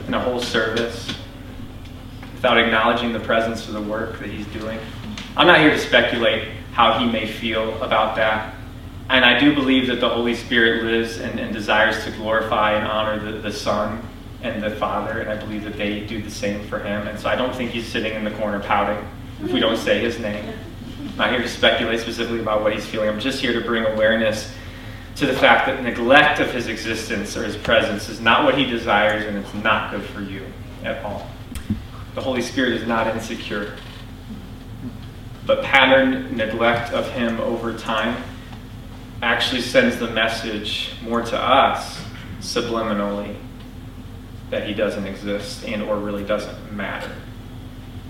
in 0.07 0.13
a 0.13 0.21
whole 0.21 0.41
service 0.41 1.15
without 2.35 2.59
acknowledging 2.59 3.13
the 3.13 3.21
presence 3.21 3.67
of 3.67 3.73
the 3.73 3.81
work 3.81 4.19
that 4.19 4.29
he's 4.29 4.47
doing. 4.49 4.79
I'm 5.35 5.47
not 5.47 5.61
here 5.61 5.71
to 5.71 5.79
speculate 5.79 6.49
how 6.73 6.99
he 6.99 7.07
may 7.11 7.27
feel 7.27 7.83
about 7.83 8.17
that. 8.17 8.55
And 9.09 9.25
I 9.25 9.39
do 9.39 9.55
believe 9.55 9.87
that 9.87 10.01
the 10.01 10.09
Holy 10.09 10.35
Spirit 10.35 10.85
lives 10.85 11.19
and, 11.19 11.39
and 11.39 11.53
desires 11.53 12.03
to 12.05 12.11
glorify 12.13 12.73
and 12.73 12.87
honor 12.87 13.33
the, 13.33 13.39
the 13.39 13.53
Son 13.53 14.03
and 14.43 14.63
the 14.63 14.71
Father, 14.71 15.21
and 15.21 15.31
I 15.31 15.37
believe 15.37 15.63
that 15.65 15.77
they 15.77 16.01
do 16.01 16.21
the 16.21 16.31
same 16.31 16.67
for 16.67 16.81
him. 16.81 17.07
And 17.07 17.19
so 17.19 17.29
I 17.29 17.37
don't 17.37 17.55
think 17.55 17.71
he's 17.71 17.87
sitting 17.87 18.15
in 18.15 18.25
the 18.25 18.33
corner 18.33 18.61
pouting 18.61 19.07
if 19.43 19.53
we 19.53 19.61
don't 19.61 19.77
say 19.77 20.01
his 20.01 20.19
name. 20.19 20.53
I'm 20.99 21.17
not 21.17 21.31
here 21.31 21.41
to 21.41 21.49
speculate 21.49 22.01
specifically 22.01 22.41
about 22.41 22.63
what 22.63 22.73
he's 22.73 22.85
feeling. 22.85 23.09
I'm 23.09 23.21
just 23.21 23.41
here 23.41 23.53
to 23.53 23.61
bring 23.61 23.85
awareness 23.85 24.53
to 25.17 25.27
the 25.27 25.33
fact 25.33 25.67
that 25.67 25.83
neglect 25.83 26.41
of 26.41 26.53
his 26.53 26.67
existence 26.67 27.37
or 27.37 27.45
his 27.45 27.57
presence 27.57 28.09
is 28.09 28.21
not 28.21 28.45
what 28.45 28.59
he 28.59 28.67
desires 28.67 29.25
and 29.25 29.39
it's 29.39 29.55
not 29.55 29.91
good 29.91 30.03
for 30.03 30.21
you 30.21 30.45
at 30.85 31.03
all. 31.05 31.31
The 32.15 32.21
Holy 32.21 32.43
Spirit 32.43 32.75
is 32.75 32.87
not 32.87 33.07
insecure. 33.07 33.77
But 35.47 35.63
pattern 35.63 36.37
neglect 36.37 36.93
of 36.93 37.09
him 37.13 37.41
over 37.41 37.77
time 37.79 38.23
actually 39.23 39.63
sends 39.63 39.99
the 39.99 40.09
message 40.09 40.93
more 41.03 41.23
to 41.23 41.39
us 41.39 42.03
subliminally 42.41 43.37
that 44.51 44.67
he 44.67 44.75
doesn't 44.75 45.07
exist 45.07 45.65
and 45.65 45.83
or 45.83 45.97
really 45.97 46.25
doesn't 46.25 46.73
matter. 46.73 47.13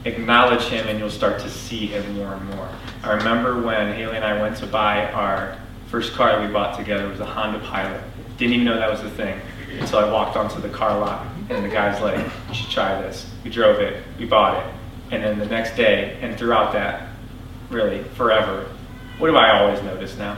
Acknowledge 0.05 0.65
him 0.65 0.87
and 0.89 0.99
you'll 0.99 1.11
start 1.11 1.41
to 1.41 1.49
see 1.49 1.87
him 1.87 2.17
more 2.17 2.35
and 2.35 2.45
more. 2.51 2.69
I 3.03 3.13
remember 3.13 3.61
when 3.61 3.95
Haley 3.95 4.17
and 4.17 4.25
I 4.25 4.41
went 4.41 4.57
to 4.59 4.67
buy 4.67 5.11
our 5.13 5.57
First 5.89 6.15
car 6.15 6.45
we 6.45 6.53
bought 6.53 6.77
together 6.77 7.09
was 7.09 7.21
a 7.21 7.25
Honda 7.25 7.61
Pilot. 7.61 8.03
Didn't 8.39 8.55
even 8.55 8.67
know 8.67 8.77
that 8.77 8.91
was 8.91 9.03
a 9.03 9.11
thing 9.11 9.41
until 9.79 10.01
I 10.01 10.11
walked 10.11 10.37
onto 10.37 10.61
the 10.61 10.69
car 10.69 10.99
lot 10.99 11.25
and 11.49 11.65
the 11.65 11.69
guy's 11.69 12.01
like, 12.03 12.19
"You 12.49 12.55
should 12.55 12.71
try 12.71 13.01
this." 13.03 13.31
We 13.45 13.51
drove 13.51 13.79
it, 13.79 14.03
we 14.19 14.27
bought 14.27 14.57
it, 14.57 14.75
and 15.13 15.23
then 15.23 15.39
the 15.39 15.47
next 15.47 15.77
day 15.77 16.19
and 16.21 16.37
throughout 16.37 16.73
that, 16.73 17.09
really 17.71 18.03
forever, 18.15 18.67
what 19.19 19.29
do 19.29 19.37
I 19.37 19.61
always 19.61 19.81
notice 19.83 20.17
now? 20.19 20.37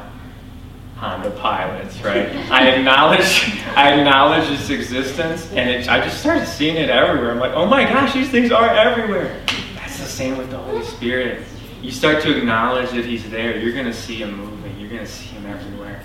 Honda 0.98 1.30
Pilots, 1.30 2.02
right? 2.02 2.28
I 2.50 2.70
acknowledge, 2.70 3.52
I 3.76 3.92
acknowledge 3.94 4.50
its 4.50 4.68
existence, 4.68 5.48
and 5.52 5.70
it, 5.70 5.88
I 5.88 6.00
just 6.04 6.18
started 6.18 6.48
seeing 6.48 6.74
it 6.74 6.90
everywhere. 6.90 7.30
I'm 7.30 7.38
like, 7.38 7.52
oh 7.52 7.66
my 7.66 7.84
gosh, 7.84 8.14
these 8.14 8.28
things 8.30 8.50
are 8.50 8.68
everywhere. 8.68 9.40
That's 9.76 9.96
the 9.98 10.06
same 10.06 10.37
with 10.37 10.50
the 10.50 10.58
Holy 10.58 10.84
Spirit. 10.84 11.44
You 11.82 11.92
start 11.92 12.20
to 12.24 12.37
acknowledge 12.37 12.90
that 12.90 13.04
He's 13.04 13.30
there, 13.30 13.56
you're 13.58 13.72
going 13.72 13.84
to 13.84 13.92
see 13.92 14.16
Him 14.16 14.38
moving. 14.38 14.76
You're 14.80 14.90
going 14.90 15.04
to 15.04 15.11
see 15.11 15.26
Him 15.26 15.46
everywhere. 15.46 16.02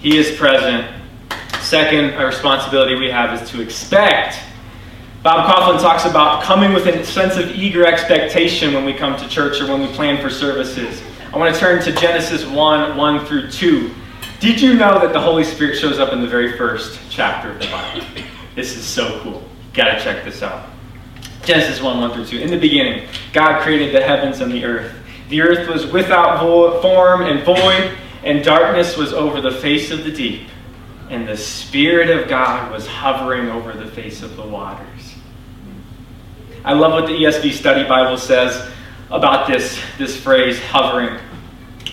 He 0.00 0.18
is 0.18 0.36
present. 0.36 0.92
Second, 1.60 2.14
a 2.14 2.26
responsibility 2.26 2.96
we 2.96 3.10
have 3.10 3.40
is 3.40 3.48
to 3.50 3.60
expect. 3.60 4.40
Bob 5.22 5.48
Kauflin 5.48 5.80
talks 5.80 6.04
about 6.04 6.42
coming 6.42 6.72
with 6.72 6.86
a 6.86 7.04
sense 7.04 7.36
of 7.36 7.48
eager 7.50 7.86
expectation 7.86 8.74
when 8.74 8.84
we 8.84 8.92
come 8.92 9.16
to 9.16 9.28
church 9.28 9.60
or 9.60 9.68
when 9.68 9.80
we 9.80 9.86
plan 9.94 10.20
for 10.20 10.30
services. 10.30 11.00
I 11.30 11.36
want 11.36 11.54
to 11.54 11.60
turn 11.60 11.82
to 11.82 11.92
Genesis 11.92 12.46
1 12.46 12.96
1 12.96 13.26
through 13.26 13.50
2. 13.50 13.94
Did 14.40 14.62
you 14.62 14.74
know 14.74 14.98
that 14.98 15.12
the 15.12 15.20
Holy 15.20 15.44
Spirit 15.44 15.76
shows 15.76 15.98
up 15.98 16.14
in 16.14 16.22
the 16.22 16.26
very 16.26 16.56
first 16.56 16.98
chapter 17.10 17.50
of 17.50 17.58
the 17.58 17.66
Bible? 17.66 18.06
This 18.54 18.76
is 18.76 18.84
so 18.86 19.20
cool. 19.20 19.46
Gotta 19.74 20.02
check 20.02 20.24
this 20.24 20.42
out. 20.42 20.70
Genesis 21.42 21.82
1 21.82 22.00
1 22.00 22.12
through 22.14 22.24
2. 22.24 22.38
In 22.40 22.50
the 22.50 22.58
beginning, 22.58 23.08
God 23.34 23.60
created 23.60 23.94
the 23.94 24.02
heavens 24.02 24.40
and 24.40 24.50
the 24.50 24.64
earth. 24.64 24.94
The 25.28 25.42
earth 25.42 25.68
was 25.68 25.86
without 25.86 26.40
form 26.80 27.22
and 27.22 27.44
void, 27.44 27.96
and 28.24 28.42
darkness 28.42 28.96
was 28.96 29.12
over 29.12 29.42
the 29.42 29.52
face 29.52 29.90
of 29.90 30.04
the 30.04 30.10
deep, 30.10 30.48
and 31.10 31.28
the 31.28 31.36
Spirit 31.36 32.08
of 32.08 32.26
God 32.28 32.72
was 32.72 32.86
hovering 32.86 33.50
over 33.50 33.72
the 33.74 33.90
face 33.90 34.22
of 34.22 34.34
the 34.36 34.46
waters. 34.46 35.14
I 36.64 36.72
love 36.72 36.92
what 36.92 37.06
the 37.06 37.12
ESV 37.12 37.52
Study 37.52 37.86
Bible 37.86 38.16
says 38.16 38.72
about 39.10 39.46
this, 39.46 39.80
this 39.96 40.18
phrase, 40.20 40.58
hovering 40.60 41.18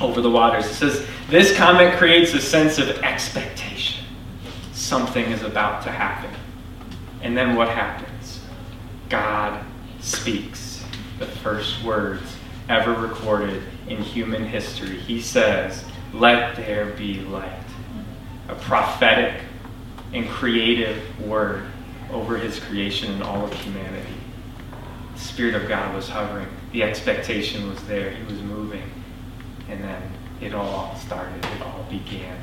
over 0.02 0.22
the 0.22 0.30
waters. 0.30 0.66
It 0.66 0.74
says, 0.74 1.08
This 1.30 1.56
comment 1.56 1.98
creates 1.98 2.34
a 2.34 2.42
sense 2.42 2.78
of 2.78 2.90
expectation. 3.04 4.06
Something 4.74 5.26
is 5.26 5.44
about 5.44 5.84
to 5.84 5.92
happen. 5.92 6.32
And 7.22 7.36
then 7.38 7.56
what 7.56 7.70
happens? 7.70 8.42
God 9.10 9.64
speaks 10.00 10.84
the 11.20 11.26
first 11.26 11.84
words 11.84 12.36
ever 12.70 12.94
recorded 12.94 13.64
in 13.88 14.02
human 14.02 14.46
history. 14.46 14.98
He 15.00 15.22
says, 15.22 15.84
Let 16.14 16.56
there 16.56 16.88
be 16.92 17.22
light. 17.22 17.52
A 18.50 18.56
prophetic 18.56 19.42
and 20.14 20.28
creative 20.30 21.02
word 21.26 21.66
over 22.12 22.38
his 22.38 22.60
creation 22.60 23.12
and 23.14 23.24
all 23.24 23.46
of 23.46 23.54
humanity. 23.54 24.15
The 25.16 25.22
Spirit 25.22 25.56
of 25.56 25.68
God 25.68 25.96
was 25.96 26.08
hovering. 26.10 26.48
The 26.72 26.84
expectation 26.84 27.68
was 27.70 27.82
there. 27.86 28.12
He 28.12 28.24
was 28.24 28.42
moving. 28.42 28.84
And 29.70 29.84
then 29.84 30.02
it 30.42 30.54
all 30.54 30.96
started. 30.98 31.44
It 31.46 31.62
all 31.62 31.86
began. 31.90 32.38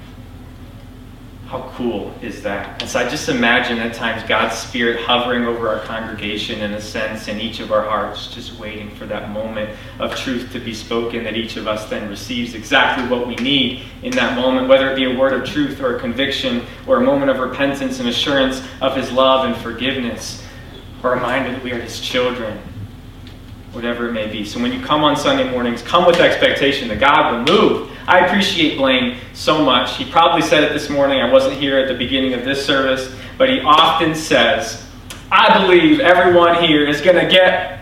How 1.47 1.71
cool 1.77 2.15
is 2.23 2.43
that? 2.45 2.81
And 2.81 2.91
so 2.91 2.99
I 2.99 3.07
just 3.07 3.29
imagine 3.29 3.79
at 3.79 3.93
times 3.93 4.27
God's 4.27 4.57
Spirit 4.57 5.03
hovering 5.03 5.45
over 5.45 5.69
our 5.69 5.81
congregation 5.81 6.63
in 6.63 6.73
a 6.73 6.81
sense 6.81 7.29
in 7.29 7.41
each 7.41 7.61
of 7.61 7.71
our 7.71 7.83
hearts, 7.83 8.29
just 8.29 8.59
waiting 8.59 8.89
for 8.95 9.05
that 9.05 9.29
moment 9.29 9.77
of 9.99 10.17
truth 10.17 10.51
to 10.53 10.59
be 10.59 10.73
spoken 10.73 11.25
that 11.25 11.37
each 11.37 11.59
of 11.59 11.69
us 11.69 11.91
then 11.91 12.09
receives 12.09 12.55
exactly 12.55 13.07
what 13.07 13.27
we 13.27 13.35
need 13.35 13.83
in 14.03 14.13
that 14.13 14.35
moment, 14.35 14.67
whether 14.67 14.91
it 14.91 14.97
be 14.97 15.05
a 15.05 15.19
word 15.19 15.35
of 15.35 15.47
truth 15.47 15.83
or 15.83 15.97
a 15.97 16.01
conviction 16.01 16.65
or 16.87 16.97
a 16.97 17.05
moment 17.05 17.31
of 17.31 17.39
repentance 17.39 18.01
and 18.01 18.09
assurance 18.09 18.63
of 18.81 18.97
His 18.97 19.13
love 19.13 19.45
and 19.45 19.55
forgiveness, 19.63 20.41
or 21.03 21.12
a 21.12 21.17
reminder 21.17 21.53
that 21.53 21.62
we 21.62 21.73
are 21.73 21.81
His 21.81 22.01
children 22.01 22.61
whatever 23.73 24.09
it 24.09 24.12
may 24.12 24.31
be. 24.31 24.45
So 24.45 24.61
when 24.61 24.73
you 24.73 24.85
come 24.85 25.03
on 25.03 25.17
Sunday 25.17 25.51
mornings, 25.51 25.83
come 25.83 26.07
with 26.07 26.17
expectation 26.17 26.88
that 26.88 27.01
God 27.01 27.33
will 27.33 27.57
move. 27.57 27.91
I 28.07 28.27
appreciate 28.27 28.77
Blaine 28.77 29.19
so 29.33 29.65
much. 29.65 29.97
He 29.97 30.05
probably 30.11 30.43
said 30.43 30.62
it 30.65 30.73
this 30.73 30.91
morning. 30.91 31.21
I 31.21 31.33
wasn't 31.33 31.55
here 31.59 31.79
at 31.79 31.88
the 31.88 31.95
beginning 31.95 32.35
of 32.35 32.45
this 32.45 32.65
service, 32.65 33.15
but 33.38 33.49
he 33.49 33.61
often 33.61 34.15
says, 34.15 34.87
I 35.31 35.62
believe 35.62 36.01
everyone 36.01 36.62
here 36.62 36.87
is 36.87 37.01
going 37.01 37.17
to 37.17 37.31
get. 37.31 37.79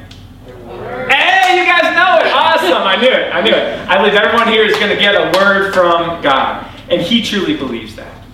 Hey, 1.10 1.58
you 1.58 1.66
guys 1.66 1.82
know 1.96 2.24
it. 2.24 2.32
Awesome. 2.32 2.82
I 2.82 2.96
knew 3.00 3.08
it. 3.08 3.34
I 3.34 3.42
knew 3.42 3.52
it. 3.52 3.88
I 3.88 3.98
believe 3.98 4.14
everyone 4.14 4.46
here 4.48 4.64
is 4.64 4.76
going 4.76 4.94
to 4.94 5.00
get 5.00 5.14
a 5.16 5.36
word 5.38 5.74
from 5.74 6.22
God. 6.22 6.68
And 6.88 7.00
he 7.00 7.22
truly 7.22 7.56
believes 7.56 7.96
that. 7.96 8.24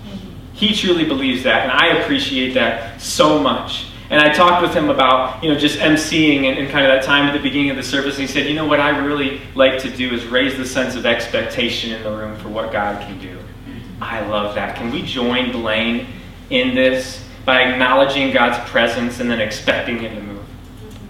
He 0.53 0.75
truly 0.75 1.05
believes 1.05 1.43
that. 1.45 1.63
And 1.63 1.73
I 1.73 2.03
appreciate 2.03 2.53
that 2.55 3.01
so 3.01 3.39
much. 3.39 3.87
And 4.09 4.21
I 4.21 4.33
talked 4.33 4.63
with 4.63 4.73
him 4.73 4.89
about, 4.89 5.43
you 5.43 5.53
know, 5.53 5.59
just 5.59 5.79
emceeing 5.79 6.45
and, 6.45 6.59
and, 6.59 6.71
kind 6.71 6.87
of 6.87 6.93
that 6.93 7.03
time 7.03 7.27
at 7.27 7.33
the 7.33 7.43
beginning 7.43 7.71
of 7.71 7.77
the 7.77 7.83
service. 7.83 8.15
And 8.19 8.23
he 8.23 8.33
said, 8.33 8.47
you 8.47 8.55
know, 8.55 8.67
what 8.67 8.79
I 8.79 8.97
really 8.99 9.41
like 9.57 9.81
to 9.83 9.91
do 9.91 10.15
is 10.15 10.25
raise 10.27 10.57
the 10.57 10.65
sense 10.65 10.95
of 10.95 11.07
expectation 11.07 11.93
in 11.93 12.03
the 12.05 12.11
room 12.11 12.37
for 12.39 12.49
what 12.49 12.73
God 12.73 13.01
can 13.01 13.19
do. 13.19 13.37
I 14.01 14.25
love 14.27 14.55
that. 14.55 14.77
Can 14.77 14.93
we 14.93 15.03
join 15.03 15.51
Blaine 15.51 16.07
in 16.51 16.75
this 16.75 17.25
by 17.45 17.63
acknowledging 17.63 18.33
God's 18.33 18.59
presence 18.71 19.19
and 19.19 19.29
then 19.29 19.41
expecting 19.41 19.99
Him 19.99 20.15
to 20.15 20.23
move? 20.23 20.45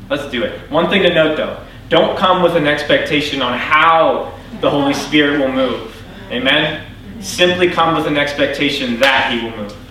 Let's 0.09 0.31
do 0.31 0.43
it. 0.45 0.71
One 0.71 0.89
thing 0.89 1.03
to 1.03 1.13
note, 1.13 1.37
though 1.37 1.63
don't 1.89 2.19
come 2.19 2.43
with 2.43 2.57
an 2.57 2.67
expectation 2.67 3.43
on 3.43 3.57
how 3.59 4.35
the 4.61 4.69
Holy 4.69 4.95
Spirit 4.95 5.39
will 5.39 5.53
move. 5.53 5.95
Amen? 6.31 6.85
Simply 7.21 7.71
come 7.71 7.95
with 7.97 8.07
an 8.07 8.17
expectation 8.17 8.99
that 8.99 9.33
He 9.33 9.45
will 9.45 9.57
move. 9.57 9.86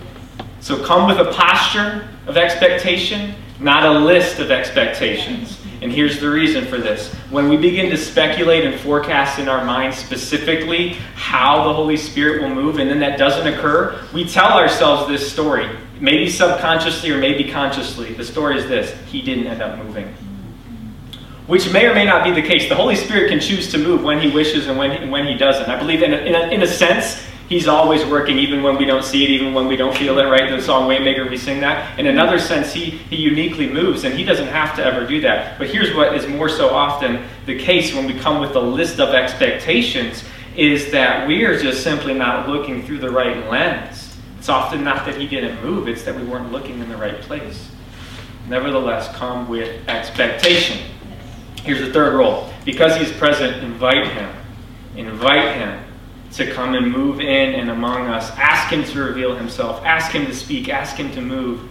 So 0.65 0.84
come 0.84 1.08
with 1.08 1.19
a 1.19 1.32
posture 1.32 2.10
of 2.25 2.38
expectation, 2.38 3.36
not 3.60 3.86
a 3.86 3.99
list 3.99 4.39
of 4.39 4.49
expectations. 4.49 5.60
And 5.84 5.91
here's 5.91 6.19
the 6.19 6.28
reason 6.28 6.65
for 6.65 6.80
this. 6.80 7.13
When 7.30 7.49
we 7.49 7.56
begin 7.56 7.91
to 7.91 7.97
speculate 7.97 8.65
and 8.65 8.80
forecast 8.80 9.38
in 9.38 9.47
our 9.47 9.63
minds 9.63 9.95
specifically 9.95 10.93
how 11.13 11.65
the 11.65 11.71
Holy 11.71 11.95
Spirit 11.95 12.41
will 12.41 12.49
move, 12.49 12.80
and 12.80 12.89
then 12.89 12.97
that 13.01 13.19
doesn't 13.19 13.45
occur, 13.45 14.04
we 14.12 14.25
tell 14.25 14.54
ourselves 14.54 15.08
this 15.08 15.32
story. 15.32 15.69
Maybe 15.99 16.28
subconsciously 16.28 17.12
or 17.12 17.19
maybe 17.19 17.51
consciously. 17.51 18.13
The 18.13 18.25
story 18.25 18.58
is 18.58 18.67
this 18.67 18.91
He 19.06 19.21
didn't 19.21 19.45
end 19.45 19.62
up 19.62 19.78
moving. 19.78 20.12
Which 21.45 21.71
may 21.71 21.86
or 21.86 21.93
may 21.93 22.06
not 22.06 22.23
be 22.23 22.32
the 22.32 22.41
case. 22.41 22.67
The 22.67 22.73
Holy 22.73 22.95
Spirit 22.95 23.30
can 23.30 23.39
choose 23.39 23.69
to 23.69 23.78
move 23.78 24.04
when 24.04 24.19
He 24.19 24.32
wishes 24.32 24.65
and 24.65 24.80
when 24.80 24.99
He, 24.99 25.08
when 25.08 25.28
he 25.28 25.36
doesn't. 25.36 25.69
I 25.69 25.78
believe, 25.78 26.01
in 26.01 26.12
a, 26.12 26.17
in 26.17 26.34
a, 26.34 26.47
in 26.47 26.63
a 26.63 26.67
sense, 26.67 27.23
He's 27.47 27.67
always 27.67 28.03
working, 28.05 28.39
even 28.39 28.63
when 28.63 28.75
we 28.75 28.86
don't 28.86 29.03
see 29.03 29.23
it, 29.23 29.29
even 29.29 29.53
when 29.53 29.67
we 29.67 29.75
don't 29.75 29.95
feel 29.95 30.17
it, 30.17 30.23
right? 30.23 30.49
The 30.49 30.60
song 30.60 30.89
Waymaker, 30.89 31.29
we 31.29 31.38
sing 31.38 31.60
that. 31.60 31.99
In 31.99 32.08
another 32.08 32.39
sense, 32.39 32.73
he, 32.73 32.89
he 32.89 33.17
uniquely 33.17 33.69
moves, 33.69 34.03
and 34.03 34.15
he 34.15 34.23
doesn't 34.23 34.47
have 34.47 34.75
to 34.77 34.84
ever 34.84 35.05
do 35.05 35.21
that. 35.21 35.60
But 35.60 35.69
here's 35.69 35.95
what 35.95 36.15
is 36.15 36.27
more 36.27 36.49
so 36.49 36.69
often 36.69 37.23
the 37.45 37.58
case 37.58 37.93
when 37.93 38.08
we 38.08 38.17
come 38.17 38.41
with 38.41 38.55
a 38.55 38.60
list 38.60 38.99
of 38.99 39.13
expectations 39.13 40.23
is 40.55 40.91
that 40.91 41.27
we 41.27 41.43
are 41.43 41.60
just 41.60 41.84
simply 41.84 42.15
not 42.15 42.49
looking 42.49 42.81
through 42.81 42.99
the 42.99 43.12
right 43.12 43.47
lens. 43.47 44.17
It's 44.39 44.49
often 44.49 44.84
not 44.84 45.05
that 45.05 45.15
he 45.15 45.27
didn't 45.27 45.62
move, 45.63 45.88
it's 45.88 46.03
that 46.03 46.15
we 46.15 46.23
weren't 46.23 46.51
looking 46.51 46.79
in 46.79 46.89
the 46.89 46.97
right 46.97 47.21
place. 47.21 47.69
Nevertheless, 48.49 49.13
come 49.15 49.47
with 49.47 49.88
expectation. 49.88 50.79
Here's 51.62 51.79
the 51.79 51.93
third 51.93 52.15
role. 52.15 52.49
Because 52.63 52.95
he's 52.95 53.12
present, 53.12 53.63
invite 53.63 54.08
him. 54.08 54.36
Invite 54.95 55.58
him 55.58 55.85
to 56.33 56.51
come 56.51 56.75
and 56.75 56.91
move 56.91 57.19
in 57.19 57.53
and 57.53 57.69
among 57.69 58.07
us. 58.07 58.29
Ask 58.31 58.71
Him 58.73 58.83
to 58.83 59.03
reveal 59.03 59.35
Himself. 59.35 59.83
Ask 59.85 60.11
Him 60.11 60.25
to 60.25 60.33
speak. 60.33 60.69
Ask 60.69 60.97
Him 60.97 61.11
to 61.13 61.21
move. 61.21 61.69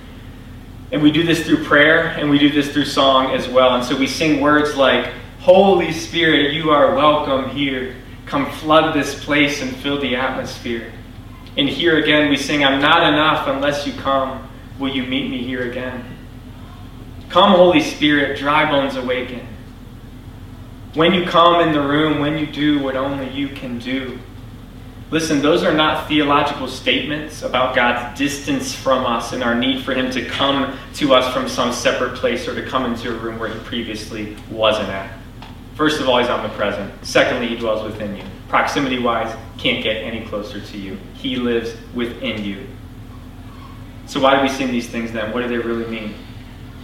And 0.92 1.02
we 1.02 1.10
do 1.10 1.24
this 1.24 1.44
through 1.44 1.64
prayer 1.64 2.08
and 2.18 2.30
we 2.30 2.38
do 2.38 2.50
this 2.50 2.72
through 2.72 2.84
song 2.84 3.32
as 3.32 3.48
well. 3.48 3.74
And 3.74 3.84
so 3.84 3.96
we 3.96 4.06
sing 4.06 4.40
words 4.40 4.76
like, 4.76 5.12
Holy 5.40 5.92
Spirit, 5.92 6.54
you 6.54 6.70
are 6.70 6.94
welcome 6.94 7.50
here. 7.50 7.96
Come 8.26 8.50
flood 8.52 8.94
this 8.94 9.22
place 9.24 9.60
and 9.60 9.74
fill 9.76 10.00
the 10.00 10.16
atmosphere. 10.16 10.92
And 11.56 11.68
here 11.68 11.98
again 11.98 12.30
we 12.30 12.36
sing, 12.36 12.64
I'm 12.64 12.80
not 12.80 13.12
enough 13.12 13.48
unless 13.48 13.86
you 13.86 13.92
come. 13.92 14.48
Will 14.78 14.94
you 14.94 15.02
meet 15.04 15.30
me 15.30 15.42
here 15.42 15.70
again? 15.70 16.04
Come, 17.28 17.52
Holy 17.52 17.80
Spirit, 17.80 18.38
dry 18.38 18.70
bones 18.70 18.96
awaken. 18.96 19.46
When 20.94 21.12
you 21.12 21.24
come 21.26 21.60
in 21.60 21.72
the 21.72 21.82
room, 21.82 22.20
when 22.20 22.38
you 22.38 22.46
do 22.46 22.80
what 22.80 22.96
only 22.96 23.28
you 23.30 23.48
can 23.48 23.78
do, 23.78 24.18
Listen, 25.10 25.42
those 25.42 25.62
are 25.62 25.74
not 25.74 26.08
theological 26.08 26.66
statements 26.66 27.42
about 27.42 27.76
God's 27.76 28.18
distance 28.18 28.74
from 28.74 29.04
us 29.04 29.32
and 29.32 29.44
our 29.44 29.54
need 29.54 29.84
for 29.84 29.94
Him 29.94 30.10
to 30.10 30.24
come 30.24 30.78
to 30.94 31.14
us 31.14 31.32
from 31.32 31.48
some 31.48 31.72
separate 31.72 32.16
place 32.16 32.48
or 32.48 32.54
to 32.54 32.66
come 32.68 32.86
into 32.86 33.14
a 33.14 33.18
room 33.18 33.38
where 33.38 33.48
He 33.48 33.58
previously 33.60 34.36
wasn't 34.50 34.88
at. 34.88 35.12
First 35.74 36.00
of 36.00 36.08
all, 36.08 36.18
He's 36.18 36.28
omnipresent. 36.28 37.04
Secondly, 37.04 37.48
He 37.48 37.56
dwells 37.56 37.84
within 37.84 38.16
you. 38.16 38.24
Proximity 38.48 38.98
wise, 38.98 39.36
can't 39.58 39.82
get 39.82 39.96
any 39.96 40.24
closer 40.26 40.60
to 40.60 40.78
you. 40.78 40.98
He 41.14 41.36
lives 41.36 41.74
within 41.94 42.42
you. 42.42 42.66
So, 44.06 44.20
why 44.20 44.36
do 44.36 44.42
we 44.42 44.48
sing 44.48 44.70
these 44.70 44.88
things 44.88 45.12
then? 45.12 45.32
What 45.32 45.42
do 45.42 45.48
they 45.48 45.58
really 45.58 45.86
mean? 45.86 46.14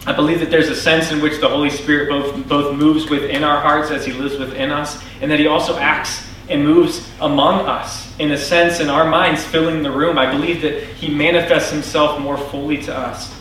I 0.06 0.12
believe 0.12 0.40
that 0.40 0.50
there's 0.50 0.68
a 0.68 0.76
sense 0.76 1.12
in 1.12 1.20
which 1.20 1.40
the 1.40 1.48
Holy 1.48 1.68
Spirit 1.68 2.08
both, 2.08 2.48
both 2.48 2.76
moves 2.76 3.08
within 3.10 3.44
our 3.44 3.60
hearts 3.60 3.90
as 3.90 4.04
He 4.04 4.12
lives 4.12 4.38
within 4.38 4.70
us, 4.70 5.02
and 5.20 5.30
that 5.30 5.38
He 5.38 5.46
also 5.46 5.78
acts 5.78 6.26
and 6.50 6.64
moves 6.64 7.08
among 7.20 7.66
us, 7.66 8.12
in 8.18 8.32
a 8.32 8.38
sense, 8.38 8.80
in 8.80 8.90
our 8.90 9.08
minds, 9.08 9.44
filling 9.44 9.82
the 9.82 9.90
room. 9.90 10.18
I 10.18 10.30
believe 10.30 10.60
that 10.62 10.82
He 10.82 11.08
manifests 11.08 11.70
Himself 11.70 12.20
more 12.20 12.36
fully 12.36 12.82
to 12.82 12.96
us. 12.96 13.34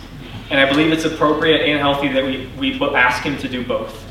And 0.50 0.60
I 0.60 0.70
believe 0.70 0.92
it's 0.92 1.06
appropriate 1.06 1.62
and 1.62 1.80
healthy 1.80 2.08
that 2.10 2.24
we, 2.24 2.50
we 2.58 2.80
ask 2.96 3.24
Him 3.24 3.38
to 3.40 3.50
do 3.50 3.66
both 3.66 4.06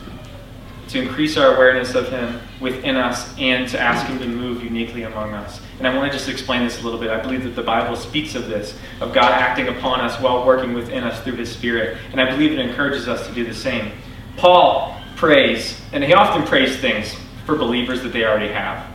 to 0.88 1.02
increase 1.02 1.36
our 1.36 1.54
awareness 1.54 1.94
of 1.94 2.08
Him 2.08 2.40
within 2.60 2.96
us 2.96 3.36
and 3.38 3.68
to 3.68 3.78
ask 3.78 4.06
Him 4.06 4.18
to 4.18 4.26
move 4.26 4.64
uniquely 4.64 5.02
among 5.02 5.34
us. 5.34 5.60
And 5.78 5.86
I 5.86 5.94
want 5.94 6.10
to 6.10 6.18
just 6.18 6.30
explain 6.30 6.64
this 6.64 6.80
a 6.80 6.84
little 6.84 6.98
bit. 6.98 7.10
I 7.10 7.20
believe 7.20 7.44
that 7.44 7.54
the 7.54 7.62
Bible 7.62 7.94
speaks 7.94 8.34
of 8.34 8.48
this, 8.48 8.74
of 9.00 9.12
God 9.12 9.32
acting 9.32 9.68
upon 9.68 10.00
us 10.00 10.20
while 10.20 10.46
working 10.46 10.72
within 10.72 11.04
us 11.04 11.22
through 11.22 11.36
His 11.36 11.50
Spirit. 11.52 11.98
And 12.10 12.20
I 12.20 12.30
believe 12.30 12.52
it 12.52 12.58
encourages 12.58 13.06
us 13.06 13.26
to 13.26 13.34
do 13.34 13.44
the 13.44 13.54
same. 13.54 13.92
Paul 14.36 14.98
prays, 15.16 15.80
and 15.92 16.02
he 16.02 16.14
often 16.14 16.46
prays 16.46 16.76
things 16.78 17.14
for 17.48 17.56
believers 17.56 18.02
that 18.02 18.12
they 18.12 18.26
already 18.26 18.52
have. 18.52 18.86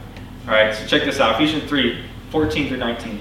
All 0.46 0.54
right, 0.54 0.76
so 0.76 0.86
check 0.86 1.06
this 1.06 1.20
out 1.20 1.34
Ephesians 1.42 1.68
3 1.68 2.04
14 2.30 2.68
through 2.68 2.78
19. 2.78 3.20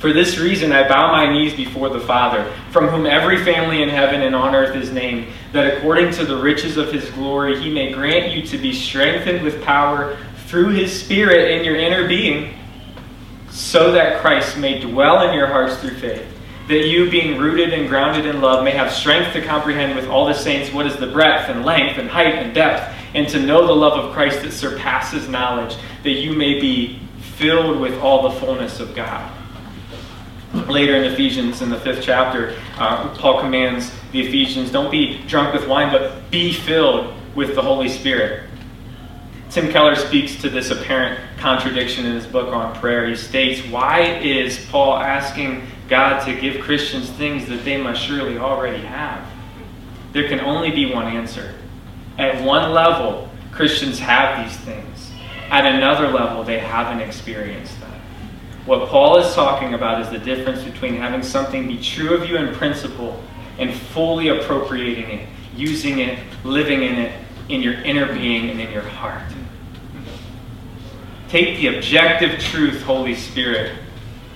For 0.00 0.12
this 0.12 0.36
reason, 0.36 0.72
I 0.72 0.88
bow 0.88 1.12
my 1.12 1.32
knees 1.32 1.54
before 1.54 1.90
the 1.90 2.00
Father, 2.00 2.52
from 2.72 2.88
whom 2.88 3.06
every 3.06 3.44
family 3.44 3.82
in 3.82 3.88
heaven 3.88 4.20
and 4.20 4.34
on 4.34 4.56
earth 4.56 4.74
is 4.74 4.90
named, 4.90 5.28
that 5.52 5.76
according 5.76 6.10
to 6.14 6.24
the 6.24 6.36
riches 6.36 6.76
of 6.76 6.92
his 6.92 7.08
glory, 7.10 7.60
he 7.60 7.72
may 7.72 7.92
grant 7.92 8.32
you 8.32 8.42
to 8.46 8.58
be 8.58 8.72
strengthened 8.72 9.44
with 9.44 9.62
power 9.62 10.18
through 10.48 10.70
his 10.70 10.92
Spirit 11.04 11.52
in 11.52 11.64
your 11.64 11.76
inner 11.76 12.08
being, 12.08 12.52
so 13.50 13.92
that 13.92 14.20
Christ 14.20 14.58
may 14.58 14.80
dwell 14.80 15.28
in 15.28 15.34
your 15.34 15.46
hearts 15.46 15.76
through 15.76 15.98
faith. 15.98 16.26
That 16.66 16.84
you, 16.88 17.08
being 17.08 17.38
rooted 17.38 17.72
and 17.72 17.88
grounded 17.88 18.26
in 18.26 18.40
love, 18.40 18.64
may 18.64 18.72
have 18.72 18.92
strength 18.92 19.34
to 19.34 19.40
comprehend 19.40 19.94
with 19.94 20.08
all 20.08 20.26
the 20.26 20.34
saints 20.34 20.72
what 20.72 20.84
is 20.84 20.96
the 20.96 21.06
breadth 21.06 21.48
and 21.48 21.64
length 21.64 21.96
and 21.98 22.10
height 22.10 22.34
and 22.34 22.52
depth, 22.52 22.97
and 23.18 23.28
to 23.28 23.40
know 23.40 23.66
the 23.66 23.74
love 23.74 23.98
of 23.98 24.12
Christ 24.12 24.42
that 24.42 24.52
surpasses 24.52 25.28
knowledge, 25.28 25.76
that 26.04 26.12
you 26.12 26.32
may 26.32 26.60
be 26.60 27.00
filled 27.36 27.80
with 27.80 27.98
all 28.00 28.28
the 28.28 28.40
fullness 28.40 28.80
of 28.80 28.94
God 28.94 29.30
later 30.52 30.96
in 30.96 31.04
Ephesians, 31.04 31.62
in 31.62 31.70
the 31.70 31.78
fifth 31.80 32.02
chapter, 32.02 32.56
uh, 32.78 33.14
Paul 33.16 33.40
commands 33.40 33.92
the 34.12 34.26
Ephesians 34.26 34.70
don't 34.70 34.90
be 34.90 35.22
drunk 35.26 35.52
with 35.52 35.68
wine, 35.68 35.92
but 35.92 36.30
be 36.30 36.52
filled 36.52 37.14
with 37.34 37.54
the 37.54 37.62
Holy 37.62 37.88
Spirit. 37.88 38.48
Tim 39.50 39.70
Keller 39.70 39.94
speaks 39.94 40.40
to 40.42 40.50
this 40.50 40.70
apparent 40.70 41.20
contradiction 41.38 42.04
in 42.04 42.14
his 42.14 42.26
book 42.26 42.52
on 42.52 42.74
prayer. 42.76 43.06
He 43.08 43.16
states, 43.16 43.66
Why 43.68 44.00
is 44.00 44.64
Paul 44.66 44.98
asking 44.98 45.66
God 45.88 46.24
to 46.26 46.38
give 46.38 46.62
Christians 46.62 47.08
things 47.10 47.46
that 47.48 47.64
they 47.64 47.78
must 47.78 48.02
surely 48.02 48.38
already 48.38 48.82
have? 48.84 49.26
There 50.12 50.28
can 50.28 50.40
only 50.40 50.70
be 50.70 50.92
one 50.92 51.06
answer. 51.06 51.54
At 52.18 52.42
one 52.44 52.72
level, 52.72 53.28
Christians 53.52 53.98
have 54.00 54.44
these 54.44 54.56
things. 54.58 55.12
At 55.50 55.64
another 55.64 56.08
level, 56.08 56.44
they 56.44 56.58
haven't 56.58 57.00
experienced 57.00 57.78
them. 57.80 57.92
What 58.66 58.88
Paul 58.88 59.18
is 59.18 59.32
talking 59.34 59.72
about 59.72 60.02
is 60.02 60.10
the 60.10 60.18
difference 60.18 60.62
between 60.62 60.96
having 60.96 61.22
something 61.22 61.66
be 61.66 61.80
true 61.80 62.14
of 62.14 62.28
you 62.28 62.36
in 62.36 62.54
principle 62.54 63.22
and 63.58 63.72
fully 63.72 64.28
appropriating 64.28 65.10
it, 65.10 65.28
using 65.56 66.00
it, 66.00 66.18
living 66.44 66.82
in 66.82 66.96
it, 66.96 67.24
in 67.48 67.62
your 67.62 67.74
inner 67.82 68.12
being 68.12 68.50
and 68.50 68.60
in 68.60 68.70
your 68.70 68.82
heart. 68.82 69.22
Take 71.28 71.58
the 71.58 71.76
objective 71.76 72.40
truth, 72.40 72.82
Holy 72.82 73.14
Spirit, 73.14 73.76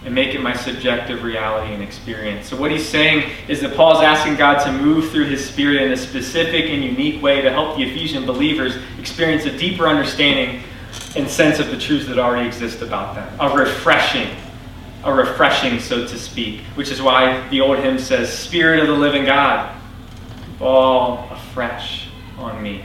and 0.05 0.15
make 0.15 0.35
it 0.35 0.41
my 0.41 0.55
subjective 0.55 1.23
reality 1.23 1.73
and 1.73 1.83
experience. 1.83 2.49
So, 2.49 2.57
what 2.57 2.71
he's 2.71 2.88
saying 2.88 3.31
is 3.49 3.61
that 3.61 3.77
Paul's 3.77 4.03
asking 4.03 4.37
God 4.37 4.65
to 4.65 4.73
move 4.73 5.11
through 5.11 5.27
his 5.27 5.49
Spirit 5.49 5.83
in 5.83 5.93
a 5.93 5.97
specific 5.97 6.67
and 6.67 6.83
unique 6.83 7.23
way 7.23 7.41
to 7.41 7.51
help 7.51 7.77
the 7.77 7.85
Ephesian 7.85 8.27
believers 8.27 8.77
experience 8.99 9.45
a 9.45 9.57
deeper 9.57 9.87
understanding 9.87 10.62
and 11.17 11.29
sense 11.29 11.59
of 11.59 11.71
the 11.71 11.79
truths 11.79 12.07
that 12.07 12.19
already 12.19 12.47
exist 12.47 12.83
about 12.83 13.15
them. 13.15 13.33
A 13.41 13.57
refreshing, 13.57 14.29
a 15.05 15.12
refreshing, 15.12 15.79
so 15.79 16.07
to 16.07 16.19
speak, 16.19 16.61
which 16.75 16.91
is 16.91 17.01
why 17.01 17.47
the 17.49 17.61
old 17.61 17.79
hymn 17.79 17.99
says, 17.99 18.33
Spirit 18.33 18.81
of 18.81 18.88
the 18.88 18.95
living 18.95 19.25
God, 19.25 19.77
fall 20.59 21.29
afresh 21.31 22.09
on 22.38 22.62
me. 22.62 22.85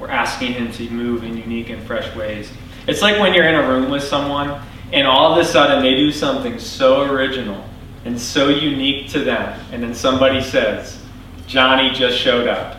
We're 0.00 0.10
asking 0.10 0.52
Him 0.52 0.72
to 0.72 0.90
move 0.90 1.24
in 1.24 1.36
unique 1.36 1.70
and 1.70 1.82
fresh 1.82 2.14
ways. 2.14 2.50
It's 2.86 3.02
like 3.02 3.18
when 3.18 3.34
you're 3.34 3.46
in 3.46 3.54
a 3.54 3.68
room 3.68 3.90
with 3.90 4.02
someone 4.02 4.60
and 4.92 5.06
all 5.06 5.32
of 5.32 5.38
a 5.38 5.44
sudden 5.44 5.82
they 5.82 5.96
do 5.96 6.12
something 6.12 6.58
so 6.58 7.02
original 7.02 7.64
and 8.04 8.20
so 8.20 8.48
unique 8.48 9.08
to 9.10 9.20
them, 9.20 9.58
and 9.72 9.82
then 9.82 9.94
somebody 9.94 10.42
says, 10.42 11.02
Johnny 11.46 11.90
just 11.90 12.18
showed 12.18 12.46
up 12.46 12.76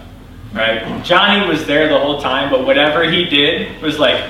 right? 0.53 1.03
Johnny 1.03 1.47
was 1.47 1.65
there 1.65 1.87
the 1.89 1.99
whole 1.99 2.21
time, 2.21 2.49
but 2.49 2.65
whatever 2.65 3.09
he 3.09 3.25
did 3.25 3.81
was 3.81 3.99
like 3.99 4.29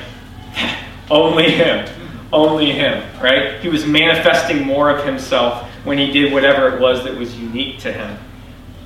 only 1.11 1.51
him, 1.51 1.87
only 2.33 2.71
him, 2.71 3.03
right? 3.21 3.59
He 3.61 3.69
was 3.69 3.85
manifesting 3.85 4.65
more 4.65 4.89
of 4.89 5.05
himself 5.05 5.67
when 5.83 5.97
he 5.97 6.11
did 6.11 6.33
whatever 6.33 6.75
it 6.75 6.81
was 6.81 7.03
that 7.03 7.15
was 7.15 7.37
unique 7.39 7.79
to 7.79 7.91
him. 7.91 8.17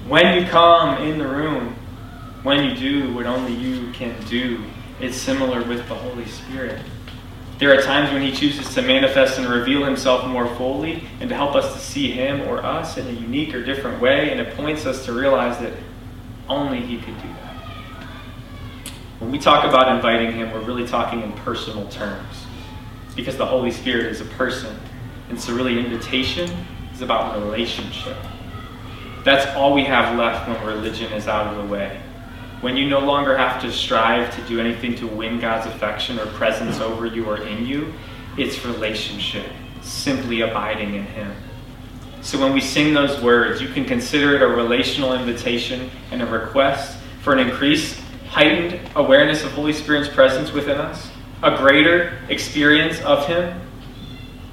When 0.08 0.39
you 0.39 0.47
come 0.47 1.01
in 1.04 1.17
the 1.17 1.27
room, 1.27 1.75
when 2.43 2.69
you 2.69 2.75
do 2.75 3.13
what 3.13 3.25
only 3.25 3.54
you 3.54 3.91
can 3.91 4.15
do, 4.25 4.63
it's 4.99 5.17
similar 5.17 5.63
with 5.63 5.88
the 5.88 5.95
Holy 5.95 6.25
Spirit. 6.25 6.80
There 7.62 7.78
are 7.78 7.82
times 7.84 8.12
when 8.12 8.24
he 8.24 8.32
chooses 8.32 8.74
to 8.74 8.82
manifest 8.82 9.38
and 9.38 9.47
reveal 9.47 9.86
himself 9.86 10.28
more 10.28 10.47
fully 10.56 11.04
and 11.19 11.30
to 11.30 11.36
help 11.36 11.56
us 11.56 11.71
to 11.74 11.80
see 11.80 12.12
him 12.12 12.41
or 12.50 12.58
us 12.58 12.97
in 12.97 13.08
a 13.08 13.12
unique 13.12 13.54
or 13.54 13.63
different 13.63 14.02
way, 14.02 14.32
and 14.32 14.41
it 14.41 14.58
points 14.58 14.88
us 14.88 15.06
to 15.06 15.13
realize 15.13 15.60
that 15.60 15.71
only 16.50 16.82
He 16.82 16.97
could 16.97 17.15
do 17.21 17.28
that. 17.28 17.56
When 19.19 19.32
we 19.32 19.38
talk 19.39 19.63
about 19.63 19.95
inviting 19.95 20.34
Him, 20.34 20.52
we're 20.52 20.62
really 20.62 20.88
talking 20.88 21.21
in 21.21 21.32
personal 21.34 21.88
terms 21.89 22.45
because 23.15 23.38
the 23.38 23.45
Holy 23.45 23.69
Spirit 23.71 24.08
is 24.08 24.21
a 24.21 24.26
person. 24.26 24.76
And 25.30 25.39
so, 25.39 25.56
really, 25.56 25.80
invitation 25.80 26.50
is 26.93 27.02
about 27.02 27.39
relationship. 27.39 28.17
That's 29.24 29.45
all 29.56 29.74
we 29.76 29.84
have 29.84 30.17
left 30.17 30.50
when 30.50 30.65
religion 30.65 31.13
is 31.13 31.28
out 31.28 31.47
of 31.47 31.63
the 31.63 31.71
way. 31.71 32.02
When 32.62 32.78
you 32.78 32.88
no 32.88 33.00
longer 33.00 33.36
have 33.36 33.60
to 33.63 33.71
strive 33.71 34.36
to 34.36 34.41
do 34.43 34.60
anything 34.60 34.93
to 34.97 35.08
win 35.08 35.39
God's 35.39 35.65
affection 35.65 36.19
or 36.19 36.28
presence 36.28 36.80
over 36.80 37.08
you 37.08 37.26
or 37.26 37.38
in 37.38 37.65
you, 37.65 37.91
it's 38.38 38.63
relationship, 38.63 39.47
simply 39.82 40.41
abiding 40.41 40.93
in 40.93 41.04
Him. 41.04 41.34
So 42.21 42.39
when 42.39 42.54
we 42.54 42.62
sing 42.62 42.93
those 42.93 43.19
words, 43.19 43.63
you 43.63 43.67
can 43.67 43.84
consider 43.84 44.36
it 44.36 44.43
a 44.43 44.47
relational 44.47 45.13
invitation 45.13 45.89
and 46.12 46.21
a 46.21 46.26
request 46.28 47.00
for 47.24 47.34
an 47.34 47.39
increased, 47.39 48.00
heightened 48.30 48.80
awareness 48.95 49.43
of 49.43 49.52
Holy 49.54 49.74
Spirit's 49.74 50.08
presence 50.08 50.52
within 50.52 50.78
us, 50.78 51.10
a 51.41 51.58
greater 51.58 52.19
experience 52.30 53.02
of 53.02 53.26
Him, 53.26 53.60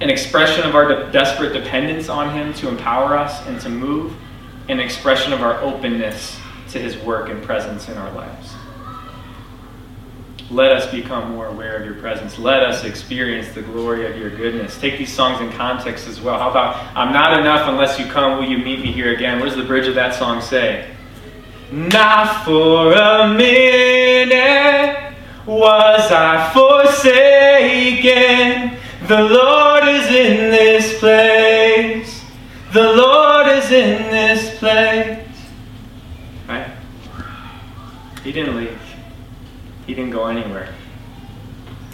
an 0.01 0.09
expression 0.09 0.67
of 0.67 0.73
our 0.73 0.87
de- 0.87 1.11
desperate 1.11 1.53
dependence 1.53 2.09
on 2.09 2.35
Him 2.35 2.55
to 2.55 2.69
empower 2.69 3.15
us 3.15 3.45
and 3.45 3.61
to 3.61 3.69
move, 3.69 4.15
an 4.67 4.79
expression 4.79 5.31
of 5.31 5.43
our 5.43 5.61
openness 5.61 6.39
to 6.71 6.79
His 6.79 6.97
work 6.97 7.29
and 7.29 7.43
presence 7.43 7.87
in 7.89 7.97
our 7.97 8.11
lives. 8.13 8.53
Let 10.51 10.71
us 10.71 10.89
become 10.89 11.33
more 11.33 11.45
aware 11.45 11.77
of 11.77 11.85
your 11.85 11.93
presence. 11.95 12.39
Let 12.39 12.63
us 12.63 12.83
experience 12.83 13.53
the 13.53 13.61
glory 13.61 14.07
of 14.07 14.17
your 14.17 14.31
goodness. 14.31 14.79
Take 14.79 14.97
these 14.97 15.13
songs 15.13 15.41
in 15.41 15.51
context 15.51 16.07
as 16.07 16.19
well. 16.19 16.39
How 16.39 16.49
about, 16.49 16.75
I'm 16.95 17.13
not 17.13 17.39
enough 17.39 17.69
unless 17.69 17.99
you 17.99 18.07
come, 18.07 18.39
will 18.39 18.49
you 18.49 18.57
meet 18.57 18.79
me 18.79 18.91
here 18.91 19.13
again? 19.13 19.39
What 19.39 19.45
does 19.45 19.57
the 19.57 19.63
bridge 19.63 19.87
of 19.87 19.93
that 19.95 20.15
song 20.15 20.41
say? 20.41 20.89
Not 21.71 22.43
for 22.45 22.93
a 22.93 23.27
minute 23.31 25.09
was 25.45 26.11
I 26.11 26.51
forsaken. 26.51 27.99
The 29.07 29.21
Lord 29.21 29.87
is 29.87 30.07
in 30.07 30.49
this 30.49 30.97
place. 30.99 32.23
The 32.73 32.93
Lord 32.93 33.47
is 33.47 33.71
in 33.71 34.11
this 34.11 34.57
place. 34.57 35.27
Right? 36.47 36.71
He 38.29 38.33
didn't 38.33 38.57
leave. 38.57 38.79
He 39.87 39.95
didn't 39.95 40.11
go 40.11 40.27
anywhere. 40.27 40.71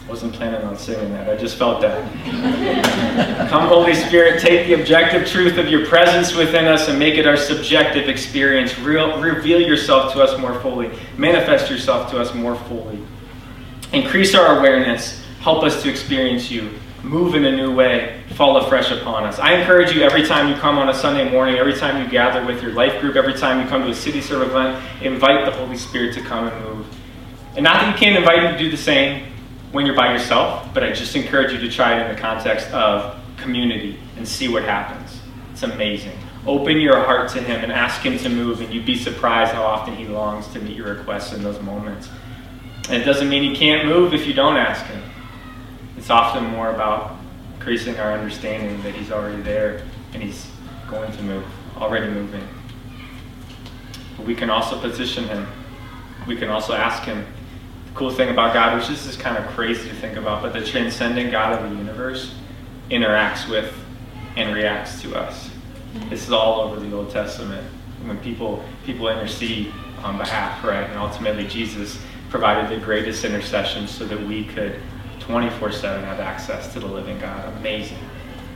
Wasn't 0.09 0.33
planning 0.33 0.67
on 0.67 0.77
saying 0.77 1.13
that. 1.13 1.29
I 1.29 1.37
just 1.37 1.55
felt 1.55 1.79
that. 1.79 3.47
Come, 3.49 3.69
Holy 3.69 3.93
Spirit, 3.93 4.41
take 4.41 4.67
the 4.67 4.73
objective 4.73 5.25
truth 5.25 5.57
of 5.57 5.69
your 5.69 5.85
presence 5.85 6.35
within 6.35 6.65
us 6.65 6.89
and 6.89 6.99
make 6.99 7.15
it 7.15 7.25
our 7.25 7.37
subjective 7.37 8.09
experience. 8.09 8.77
Real, 8.79 9.17
reveal 9.21 9.61
yourself 9.61 10.11
to 10.11 10.21
us 10.21 10.37
more 10.37 10.59
fully. 10.59 10.91
Manifest 11.17 11.71
yourself 11.71 12.11
to 12.11 12.19
us 12.19 12.33
more 12.33 12.57
fully. 12.57 12.99
Increase 13.93 14.35
our 14.35 14.59
awareness. 14.59 15.23
Help 15.39 15.63
us 15.63 15.81
to 15.83 15.89
experience 15.89 16.51
you. 16.51 16.69
Move 17.05 17.35
in 17.35 17.45
a 17.45 17.55
new 17.55 17.71
way. 17.71 18.19
Fall 18.33 18.57
afresh 18.57 18.89
upon 18.89 19.25
us. 19.25 19.37
I 19.37 19.53
encourage 19.53 19.93
you 19.93 20.01
every 20.01 20.25
time 20.25 20.49
you 20.49 20.55
come 20.55 20.79
on 20.79 20.89
a 20.89 20.93
Sunday 20.93 21.29
morning, 21.29 21.55
every 21.57 21.75
time 21.75 22.03
you 22.03 22.09
gather 22.09 22.43
with 22.43 22.63
your 22.63 22.71
life 22.71 22.99
group, 22.99 23.15
every 23.15 23.35
time 23.35 23.61
you 23.61 23.69
come 23.69 23.83
to 23.83 23.91
a 23.91 23.95
city 23.95 24.21
serve 24.21 24.41
event, 24.41 24.83
invite 25.03 25.45
the 25.45 25.51
Holy 25.51 25.77
Spirit 25.77 26.15
to 26.15 26.21
come 26.21 26.47
and 26.47 26.65
move. 26.65 26.87
And 27.55 27.63
not 27.63 27.75
that 27.75 27.91
you 27.91 27.97
can't 27.99 28.17
invite 28.17 28.39
him 28.39 28.53
to 28.53 28.57
do 28.57 28.71
the 28.71 28.77
same 28.77 29.31
when 29.71 29.85
you're 29.85 29.95
by 29.95 30.13
yourself, 30.13 30.67
but 30.73 30.83
I 30.83 30.93
just 30.93 31.15
encourage 31.15 31.53
you 31.53 31.59
to 31.59 31.69
try 31.69 31.95
it 31.95 32.09
in 32.09 32.15
the 32.15 32.19
context 32.19 32.71
of 32.71 33.21
community 33.37 33.99
and 34.17 34.27
see 34.27 34.47
what 34.47 34.63
happens. 34.63 35.21
It's 35.51 35.61
amazing. 35.61 36.17
Open 36.47 36.81
your 36.81 37.03
heart 37.05 37.29
to 37.33 37.41
him 37.41 37.63
and 37.63 37.71
ask 37.71 38.01
him 38.01 38.17
to 38.17 38.29
move, 38.29 38.61
and 38.61 38.73
you'd 38.73 38.85
be 38.85 38.97
surprised 38.97 39.53
how 39.53 39.61
often 39.61 39.95
he 39.95 40.07
longs 40.07 40.47
to 40.53 40.59
meet 40.59 40.75
your 40.75 40.95
requests 40.95 41.33
in 41.33 41.43
those 41.43 41.61
moments. 41.61 42.09
And 42.89 42.99
it 42.99 43.05
doesn't 43.05 43.29
mean 43.29 43.43
he 43.43 43.55
can't 43.55 43.85
move 43.85 44.15
if 44.15 44.25
you 44.25 44.33
don't 44.33 44.57
ask 44.57 44.83
him. 44.85 45.03
It's 46.05 46.11
often 46.11 46.45
more 46.51 46.69
about 46.69 47.17
increasing 47.55 47.97
our 47.97 48.13
understanding 48.13 48.79
that 48.83 48.93
he's 48.93 49.11
already 49.11 49.41
there 49.41 49.81
and 50.13 50.21
he's 50.21 50.47
going 50.87 51.11
to 51.11 51.23
move, 51.23 51.43
already 51.77 52.13
moving. 52.13 52.47
But 54.15 54.27
we 54.27 54.35
can 54.35 54.51
also 54.51 54.79
position 54.79 55.27
him. 55.27 55.47
We 56.27 56.35
can 56.35 56.49
also 56.49 56.73
ask 56.73 57.05
him 57.05 57.25
The 57.87 57.93
cool 57.95 58.11
thing 58.11 58.29
about 58.29 58.53
God, 58.53 58.77
which 58.77 58.87
this 58.87 59.07
is 59.07 59.17
kind 59.17 59.35
of 59.35 59.47
crazy 59.55 59.89
to 59.89 59.95
think 59.95 60.15
about, 60.15 60.43
but 60.43 60.53
the 60.53 60.63
transcendent 60.63 61.31
God 61.31 61.59
of 61.59 61.71
the 61.71 61.75
universe 61.75 62.35
interacts 62.91 63.49
with 63.49 63.73
and 64.35 64.53
reacts 64.53 65.01
to 65.01 65.15
us. 65.15 65.49
Mm-hmm. 65.95 66.09
This 66.11 66.27
is 66.27 66.31
all 66.31 66.61
over 66.61 66.79
the 66.79 66.95
Old 66.95 67.09
Testament. 67.09 67.67
When 68.03 68.19
people 68.19 68.63
people 68.85 69.07
intercede 69.07 69.73
on 70.03 70.19
behalf, 70.19 70.63
right? 70.63 70.87
And 70.87 70.99
ultimately 70.99 71.47
Jesus 71.47 71.97
provided 72.29 72.69
the 72.69 72.85
greatest 72.85 73.25
intercession 73.25 73.87
so 73.87 74.05
that 74.05 74.21
we 74.21 74.45
could 74.45 74.79
24-7 75.27 76.03
have 76.03 76.19
access 76.19 76.71
to 76.73 76.79
the 76.79 76.87
living 76.87 77.19
God. 77.19 77.51
Amazing. 77.57 77.97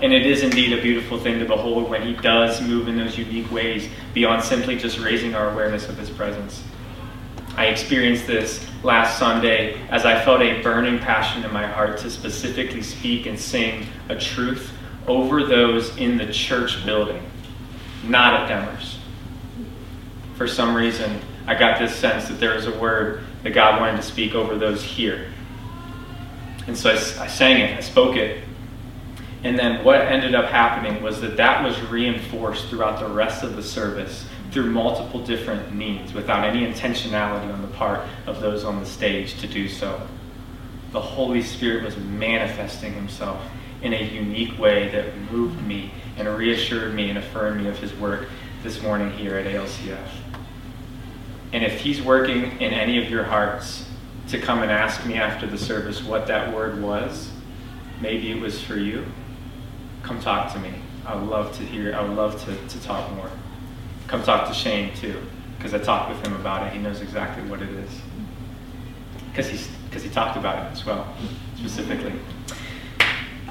And 0.01 0.13
it 0.13 0.25
is 0.25 0.43
indeed 0.43 0.77
a 0.77 0.81
beautiful 0.81 1.19
thing 1.19 1.39
to 1.39 1.45
behold 1.45 1.89
when 1.89 2.03
He 2.03 2.13
does 2.13 2.61
move 2.61 2.87
in 2.87 2.97
those 2.97 3.17
unique 3.17 3.51
ways 3.51 3.89
beyond 4.13 4.43
simply 4.43 4.77
just 4.77 4.99
raising 4.99 5.35
our 5.35 5.51
awareness 5.51 5.89
of 5.89 5.97
His 5.97 6.09
presence. 6.09 6.63
I 7.57 7.65
experienced 7.65 8.25
this 8.25 8.65
last 8.83 9.19
Sunday 9.19 9.81
as 9.89 10.05
I 10.05 10.23
felt 10.23 10.41
a 10.41 10.61
burning 10.61 10.99
passion 10.99 11.43
in 11.43 11.51
my 11.51 11.67
heart 11.67 11.97
to 11.99 12.09
specifically 12.09 12.81
speak 12.81 13.25
and 13.25 13.37
sing 13.37 13.85
a 14.07 14.15
truth 14.15 14.71
over 15.07 15.43
those 15.43 15.97
in 15.97 16.17
the 16.17 16.31
church 16.31 16.85
building, 16.85 17.21
not 18.03 18.33
at 18.33 18.49
Demers. 18.49 18.95
For 20.35 20.47
some 20.47 20.73
reason, 20.75 21.19
I 21.47 21.55
got 21.55 21.79
this 21.79 21.93
sense 21.93 22.27
that 22.29 22.39
there 22.39 22.53
was 22.53 22.67
a 22.67 22.79
word 22.79 23.23
that 23.43 23.49
God 23.49 23.81
wanted 23.81 23.97
to 23.97 24.03
speak 24.03 24.35
over 24.35 24.55
those 24.55 24.83
here. 24.83 25.33
And 26.69 26.77
so 26.77 26.91
I, 26.91 27.23
I 27.23 27.27
sang 27.27 27.61
it, 27.61 27.75
I 27.75 27.79
spoke 27.79 28.15
it, 28.15 28.43
and 29.43 29.57
then 29.57 29.83
what 29.83 30.01
ended 30.01 30.35
up 30.35 30.51
happening 30.51 31.01
was 31.01 31.19
that 31.21 31.35
that 31.37 31.63
was 31.63 31.81
reinforced 31.89 32.67
throughout 32.67 32.99
the 32.99 33.07
rest 33.07 33.41
of 33.41 33.55
the 33.55 33.63
service 33.63 34.27
through 34.51 34.69
multiple 34.69 35.19
different 35.25 35.73
means 35.73 36.13
without 36.13 36.45
any 36.45 36.71
intentionality 36.71 37.51
on 37.51 37.63
the 37.63 37.67
part 37.69 38.07
of 38.27 38.39
those 38.39 38.63
on 38.63 38.79
the 38.79 38.85
stage 38.85 39.41
to 39.41 39.47
do 39.47 39.67
so. 39.67 39.99
The 40.91 41.01
Holy 41.01 41.41
Spirit 41.41 41.83
was 41.83 41.97
manifesting 41.97 42.93
Himself 42.93 43.43
in 43.81 43.91
a 43.95 44.03
unique 44.03 44.59
way 44.59 44.89
that 44.89 45.17
moved 45.31 45.59
me 45.65 45.91
and 46.17 46.27
reassured 46.27 46.93
me 46.93 47.09
and 47.09 47.17
affirmed 47.17 47.63
me 47.63 47.67
of 47.67 47.79
His 47.79 47.95
work 47.95 48.29
this 48.61 48.79
morning 48.83 49.09
here 49.09 49.39
at 49.39 49.47
ALCF. 49.47 50.07
And 51.51 51.63
if 51.63 51.81
He's 51.81 51.99
working 51.99 52.61
in 52.61 52.73
any 52.73 53.03
of 53.03 53.09
your 53.09 53.23
hearts 53.23 53.88
to 54.29 54.39
come 54.39 54.61
and 54.61 54.71
ask 54.71 55.05
me 55.05 55.15
after 55.15 55.47
the 55.47 55.57
service 55.57 56.03
what 56.03 56.27
that 56.27 56.53
word 56.53 56.81
was, 56.81 57.31
maybe 58.01 58.31
it 58.31 58.39
was 58.39 58.61
for 58.61 58.75
you 58.75 59.05
come 60.03 60.19
talk 60.19 60.51
to 60.53 60.59
me. 60.59 60.73
I 61.05 61.15
would 61.15 61.29
love 61.29 61.55
to 61.57 61.63
hear, 61.63 61.93
I 61.93 62.01
would 62.01 62.15
love 62.15 62.43
to, 62.45 62.67
to 62.67 62.83
talk 62.83 63.11
more. 63.13 63.29
Come 64.07 64.23
talk 64.23 64.47
to 64.47 64.53
Shane 64.53 64.93
too, 64.95 65.21
because 65.57 65.73
I 65.73 65.79
talked 65.79 66.09
with 66.09 66.25
him 66.25 66.35
about 66.35 66.65
it. 66.65 66.73
He 66.73 66.79
knows 66.79 67.01
exactly 67.01 67.47
what 67.49 67.61
it 67.61 67.69
is. 67.69 68.01
Because 69.27 70.03
he 70.03 70.09
talked 70.09 70.37
about 70.37 70.65
it 70.65 70.71
as 70.71 70.85
well, 70.85 71.13
specifically. 71.57 72.13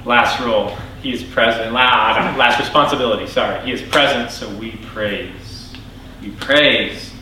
Last 0.04 0.40
role, 0.40 0.76
he 1.02 1.12
is 1.12 1.22
present. 1.22 1.72
Last 1.72 2.58
responsibility, 2.58 3.26
sorry. 3.26 3.64
He 3.64 3.72
is 3.72 3.82
present, 3.82 4.30
so 4.30 4.48
we 4.56 4.72
praise. 4.86 5.72
We 6.20 6.30
praise. 6.30 7.12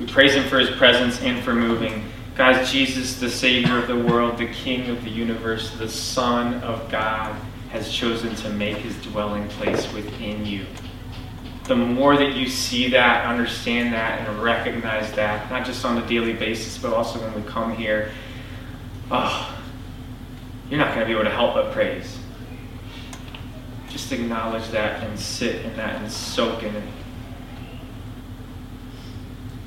We 0.00 0.06
praise 0.06 0.34
him 0.34 0.44
for 0.44 0.58
his 0.58 0.70
presence 0.70 1.20
and 1.20 1.42
for 1.44 1.54
moving. 1.54 2.07
Guys, 2.38 2.70
Jesus, 2.70 3.18
the 3.18 3.28
Savior 3.28 3.78
of 3.78 3.88
the 3.88 3.98
world, 3.98 4.38
the 4.38 4.46
King 4.46 4.90
of 4.90 5.02
the 5.02 5.10
universe, 5.10 5.72
the 5.72 5.88
Son 5.88 6.54
of 6.62 6.88
God 6.88 7.34
has 7.70 7.90
chosen 7.90 8.32
to 8.36 8.48
make 8.50 8.76
his 8.76 8.96
dwelling 9.02 9.48
place 9.48 9.92
within 9.92 10.46
you. 10.46 10.64
The 11.64 11.74
more 11.74 12.16
that 12.16 12.36
you 12.36 12.48
see 12.48 12.90
that, 12.90 13.26
understand 13.26 13.92
that, 13.92 14.20
and 14.20 14.40
recognize 14.40 15.10
that, 15.14 15.50
not 15.50 15.66
just 15.66 15.84
on 15.84 15.98
a 15.98 16.06
daily 16.06 16.32
basis, 16.32 16.78
but 16.78 16.92
also 16.92 17.20
when 17.20 17.34
we 17.34 17.42
come 17.42 17.74
here, 17.74 18.12
oh, 19.10 19.60
you're 20.70 20.78
not 20.78 20.94
going 20.94 21.00
to 21.00 21.06
be 21.06 21.14
able 21.14 21.24
to 21.24 21.30
help 21.30 21.54
but 21.54 21.72
praise. 21.72 22.20
Just 23.88 24.12
acknowledge 24.12 24.68
that 24.68 25.02
and 25.02 25.18
sit 25.18 25.64
in 25.64 25.74
that 25.74 26.00
and 26.00 26.08
soak 26.08 26.62
in 26.62 26.76
it. 26.76 26.84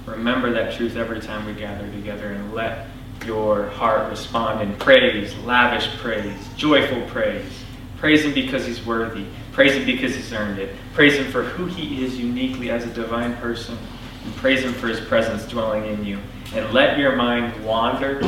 Remember 0.05 0.51
that 0.53 0.73
truth 0.73 0.95
every 0.95 1.19
time 1.19 1.45
we 1.45 1.53
gather 1.53 1.89
together 1.91 2.31
and 2.31 2.53
let 2.53 2.87
your 3.25 3.67
heart 3.67 4.09
respond 4.09 4.61
in 4.61 4.75
praise, 4.77 5.35
lavish 5.37 5.87
praise, 5.97 6.47
joyful 6.55 7.01
praise. 7.07 7.63
Praise 7.97 8.25
Him 8.25 8.33
because 8.33 8.65
He's 8.65 8.83
worthy. 8.83 9.25
Praise 9.51 9.75
Him 9.75 9.85
because 9.85 10.15
He's 10.15 10.33
earned 10.33 10.57
it. 10.57 10.75
Praise 10.93 11.17
Him 11.17 11.31
for 11.31 11.43
who 11.43 11.65
He 11.65 12.03
is 12.03 12.17
uniquely 12.17 12.71
as 12.71 12.83
a 12.83 12.93
divine 12.93 13.35
person. 13.37 13.77
And 14.23 14.35
praise 14.37 14.63
Him 14.63 14.73
for 14.73 14.87
His 14.87 14.99
presence 14.99 15.45
dwelling 15.45 15.85
in 15.85 16.03
you. 16.03 16.19
And 16.55 16.73
let 16.73 16.97
your 16.97 17.15
mind 17.15 17.63
wander 17.63 18.19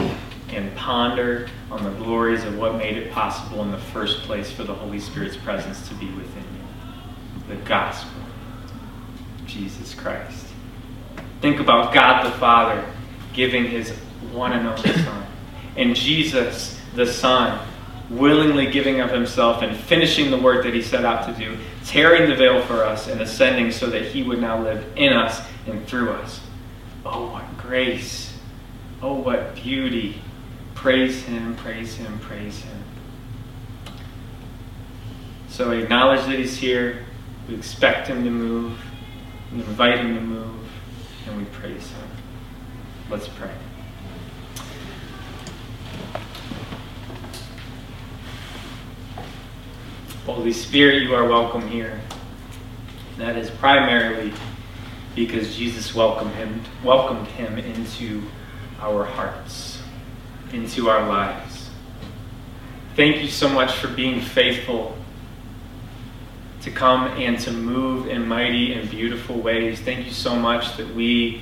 and 0.50 0.76
ponder 0.76 1.48
on 1.72 1.84
the 1.84 1.90
glories 2.04 2.44
of 2.44 2.56
what 2.58 2.76
made 2.76 2.98
it 2.98 3.12
possible 3.12 3.64
in 3.64 3.72
the 3.72 3.78
first 3.80 4.22
place 4.24 4.52
for 4.52 4.64
the 4.64 4.74
Holy 4.74 5.00
Spirit's 5.00 5.38
presence 5.38 5.88
to 5.88 5.96
be 5.96 6.06
within 6.12 6.44
you. 6.44 7.56
The 7.56 7.62
gospel. 7.64 8.22
Jesus 9.48 9.96
Christ. 9.96 10.53
Think 11.44 11.60
about 11.60 11.94
God 11.94 12.26
the 12.26 12.32
Father 12.38 12.90
giving 13.34 13.66
His 13.66 13.90
one 14.32 14.54
and 14.54 14.66
only 14.66 14.94
Son. 15.04 15.28
And 15.76 15.94
Jesus, 15.94 16.80
the 16.96 17.06
Son, 17.06 17.60
willingly 18.10 18.72
giving 18.72 19.02
of 19.02 19.12
himself 19.12 19.62
and 19.62 19.76
finishing 19.76 20.32
the 20.32 20.38
work 20.38 20.64
that 20.64 20.74
he 20.74 20.82
set 20.82 21.04
out 21.04 21.28
to 21.28 21.34
do, 21.34 21.58
tearing 21.84 22.30
the 22.30 22.36
veil 22.38 22.62
for 22.62 22.86
us 22.86 23.10
and 23.10 23.20
ascending 23.20 23.74
so 23.74 23.90
that 23.90 24.04
he 24.04 24.24
would 24.24 24.40
now 24.40 24.64
live 24.64 24.86
in 24.96 25.12
us 25.12 25.46
and 25.68 25.86
through 25.86 26.12
us. 26.12 26.40
Oh, 27.06 27.32
what 27.32 27.58
grace! 27.58 28.38
Oh, 29.02 29.16
what 29.16 29.54
beauty! 29.54 30.22
Praise 30.76 31.24
him, 31.24 31.58
praise 31.58 31.96
him, 31.96 32.20
praise 32.20 32.62
him. 32.62 32.84
So 35.50 35.72
we 35.72 35.84
acknowledge 35.84 36.22
that 36.22 36.40
he's 36.40 36.56
here, 36.56 37.06
we 37.50 37.56
expect 37.56 38.08
him 38.08 38.24
to 38.24 38.32
move, 38.32 38.80
we 39.52 39.60
invite 39.60 40.00
him 40.00 40.16
to 40.16 40.22
move, 40.22 40.63
and 41.28 41.38
we 41.38 41.46
praise 41.46 41.90
him. 41.92 42.08
Let's 43.10 43.28
pray. 43.28 43.52
Holy 50.26 50.54
Spirit, 50.54 51.04
you 51.04 51.14
are 51.14 51.28
welcome 51.28 51.68
here. 51.68 52.00
That 53.18 53.38
is 53.38 53.50
primarily 53.50 54.34
because 55.16 55.56
Jesus 55.56 55.94
welcomed 55.94 56.34
him, 56.36 56.62
welcomed 56.84 57.28
him 57.28 57.58
into 57.58 58.24
our 58.80 59.04
hearts, 59.04 59.82
into 60.52 60.90
our 60.90 61.08
lives. 61.08 61.70
Thank 62.96 63.22
you 63.22 63.28
so 63.28 63.50
much 63.50 63.74
for 63.74 63.88
being 63.88 64.22
faithful 64.22 64.98
to 66.64 66.72
come 66.72 67.08
and 67.20 67.40
to 67.40 67.52
move 67.52 68.08
in 68.08 68.28
mighty 68.28 68.74
and 68.74 68.90
beautiful 68.90 69.40
ways. 69.40 69.82
Thank 69.82 70.06
you 70.06 70.12
so 70.12 70.36
much 70.36 70.78
that 70.78 70.94
we, 70.96 71.42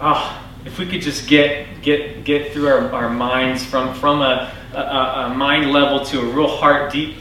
oh, 0.00 0.44
if 0.64 0.78
we 0.78 0.86
could 0.86 1.02
just 1.02 1.28
get 1.28 1.82
get 1.82 2.24
get 2.24 2.52
through 2.52 2.68
our, 2.68 2.92
our 2.92 3.10
minds 3.10 3.64
from 3.64 3.94
from 3.94 4.20
a, 4.20 4.52
a, 4.74 4.80
a 4.80 5.34
mind 5.34 5.70
level 5.70 6.04
to 6.06 6.20
a 6.20 6.24
real 6.24 6.48
heart 6.48 6.92
deep 6.92 7.16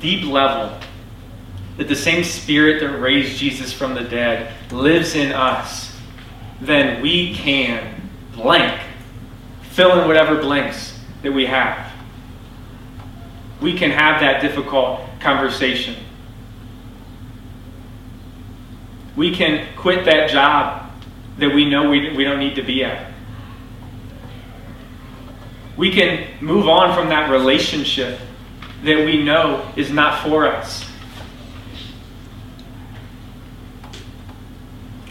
deep 0.00 0.26
level 0.26 0.78
that 1.76 1.86
the 1.86 1.96
same 1.96 2.24
spirit 2.24 2.80
that 2.80 2.98
raised 2.98 3.38
Jesus 3.38 3.72
from 3.72 3.94
the 3.94 4.02
dead 4.02 4.52
lives 4.72 5.14
in 5.14 5.30
us, 5.30 5.96
then 6.60 7.00
we 7.00 7.34
can 7.34 8.10
blank, 8.34 8.80
fill 9.62 10.00
in 10.00 10.08
whatever 10.08 10.40
blanks 10.40 10.98
that 11.22 11.32
we 11.32 11.46
have. 11.46 11.92
We 13.60 13.78
can 13.78 13.92
have 13.92 14.20
that 14.20 14.42
difficult 14.42 15.00
conversation. 15.20 15.94
We 19.18 19.34
can 19.34 19.66
quit 19.74 20.04
that 20.04 20.30
job 20.30 20.92
that 21.38 21.52
we 21.52 21.68
know 21.68 21.90
we, 21.90 22.16
we 22.16 22.22
don't 22.22 22.38
need 22.38 22.54
to 22.54 22.62
be 22.62 22.84
at. 22.84 23.12
We 25.76 25.90
can 25.90 26.28
move 26.40 26.68
on 26.68 26.94
from 26.94 27.08
that 27.08 27.28
relationship 27.28 28.20
that 28.84 29.04
we 29.04 29.20
know 29.24 29.68
is 29.74 29.90
not 29.90 30.22
for 30.22 30.46
us. 30.46 30.88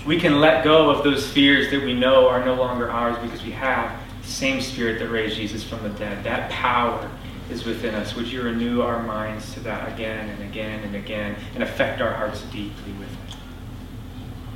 We 0.06 0.17
can 0.17 0.39
let 0.39 0.63
go 0.63 0.89
of 0.89 1.04
those 1.04 1.30
fears 1.30 1.70
that 1.72 1.84
we 1.84 1.93
know 1.93 2.30
are 2.30 2.46
no 2.46 2.54
longer 2.54 2.89
ours 2.89 3.17
because 3.22 3.43
we 3.43 3.52
have 3.52 4.00
the 4.22 4.28
same 4.30 4.62
spirit 4.62 5.00
that 5.00 5.10
raised 5.10 5.36
Jesus 5.36 5.65
from 5.65 5.84
the 5.84 5.89
dead. 5.89 6.24
That 6.24 6.50
power 6.50 7.12
is 7.52 7.65
within 7.65 7.93
us. 7.93 8.15
Would 8.15 8.28
you 8.28 8.41
renew 8.43 8.84
our 8.84 9.04
minds 9.04 9.54
to 9.56 9.60
that 9.62 9.91
again 9.91 10.30
and 10.30 10.43
again 10.43 10.86
and 10.86 10.96
again 10.96 11.36
and 11.56 11.62
affect 11.62 12.00
our 12.00 12.13
hearts 12.13 12.43
deeply 12.43 12.93
with 12.93 13.12
it? 13.12 13.17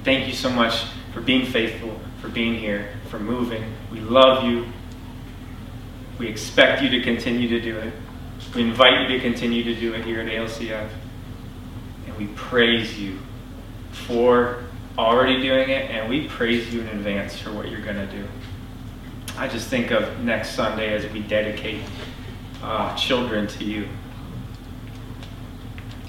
Thank 0.04 0.28
you 0.28 0.34
so 0.34 0.50
much 0.50 0.86
for 1.14 1.22
being 1.22 1.46
faithful, 1.46 2.00
for 2.22 2.30
being 2.30 2.56
here, 2.56 2.90
for 3.10 3.20
moving. 3.20 3.64
We 3.92 4.00
love 4.00 4.44
you. 4.44 4.66
We 6.18 6.28
expect 6.28 6.82
you 6.82 6.90
to 6.90 7.02
continue 7.02 7.48
to 7.50 7.62
do 7.62 7.78
it. 7.78 7.94
We 8.56 8.64
invite 8.64 9.02
you 9.02 9.08
to 9.10 9.20
continue 9.20 9.64
to 9.64 9.76
do 9.76 9.94
it 9.94 10.04
here 10.04 10.20
at 10.20 10.28
ALCF. 10.28 10.90
And 12.08 12.18
we 12.18 12.28
praise 12.36 13.00
you 13.00 13.20
for 13.92 14.64
already 14.98 15.40
doing 15.40 15.70
it, 15.70 15.92
and 15.92 16.10
we 16.10 16.28
praise 16.28 16.74
you 16.74 16.82
in 16.82 16.88
advance 16.88 17.38
for 17.38 17.54
what 17.54 17.70
you're 17.70 17.82
going 17.82 17.96
to 17.96 18.08
do. 18.08 18.28
I 19.38 19.48
just 19.48 19.68
think 19.68 19.92
of 19.92 20.20
next 20.24 20.52
Sunday 20.52 20.94
as 20.94 21.10
we 21.12 21.22
dedicate 21.22 21.82
uh, 22.64 22.96
children 22.96 23.48
to 23.48 23.64
you. 23.64 23.88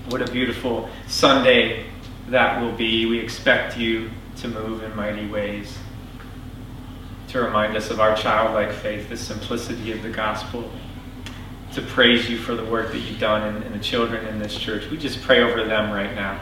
What 0.09 0.27
a 0.27 0.33
beautiful 0.33 0.89
Sunday 1.07 1.92
that 2.33 2.61
will 2.61 2.73
be. 2.73 3.07
We 3.07 3.19
expect 3.19 3.79
you 3.79 4.11
to 4.39 4.49
move 4.49 4.83
in 4.83 4.95
mighty 4.97 5.29
ways, 5.29 5.79
to 7.29 7.41
remind 7.41 7.77
us 7.77 7.91
of 7.91 8.01
our 8.01 8.17
childlike 8.17 8.73
faith, 8.73 9.09
the 9.09 9.17
simplicity 9.17 9.93
of 9.93 10.03
the 10.03 10.11
gospel 10.11 10.71
to 11.75 11.81
praise 11.81 12.29
you 12.29 12.37
for 12.37 12.55
the 12.55 12.65
work 12.65 12.93
that 12.93 12.99
you've 12.99 13.19
done 13.19 13.63
in, 13.63 13.73
the 13.73 13.79
children 13.79 14.27
in 14.27 14.39
this 14.39 14.57
church. 14.57 14.91
We 14.91 14.99
just 14.99 15.23
pray 15.23 15.41
over 15.41 15.65
them 15.65 15.91
right 15.91 16.15
now. 16.15 16.39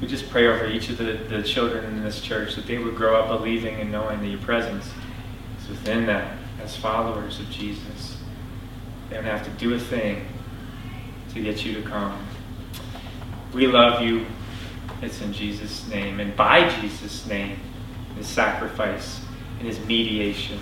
We 0.00 0.08
just 0.08 0.28
pray 0.28 0.48
over 0.48 0.66
each 0.66 0.88
of 0.88 0.98
the, 0.98 1.12
the 1.12 1.42
children 1.42 1.84
in 1.84 2.02
this 2.02 2.20
church 2.20 2.56
that 2.56 2.66
they 2.66 2.78
would 2.78 2.96
grow 2.96 3.20
up 3.20 3.28
believing 3.28 3.76
and 3.76 3.92
knowing 3.92 4.20
that 4.20 4.26
your 4.26 4.40
presence 4.40 4.90
is 5.60 5.68
within 5.68 6.06
them 6.06 6.38
as 6.60 6.76
followers 6.76 7.38
of 7.38 7.48
Jesus. 7.48 8.16
They 9.08 9.16
don't 9.16 9.24
have 9.24 9.44
to 9.44 9.50
do 9.50 9.74
a 9.74 9.78
thing 9.78 10.26
to 11.32 11.40
get 11.40 11.64
you 11.64 11.74
to 11.74 11.82
come. 11.82 12.26
We 13.54 13.68
love 13.68 14.02
you. 14.02 14.26
It's 15.02 15.20
in 15.20 15.32
Jesus' 15.32 15.86
name 15.88 16.20
and 16.20 16.34
by 16.36 16.68
Jesus' 16.80 17.26
name, 17.26 17.58
his 18.16 18.26
sacrifice 18.26 19.20
and 19.58 19.66
his 19.66 19.78
mediation 19.84 20.60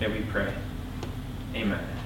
that 0.00 0.10
we 0.10 0.20
pray. 0.22 0.52
Amen. 1.54 1.97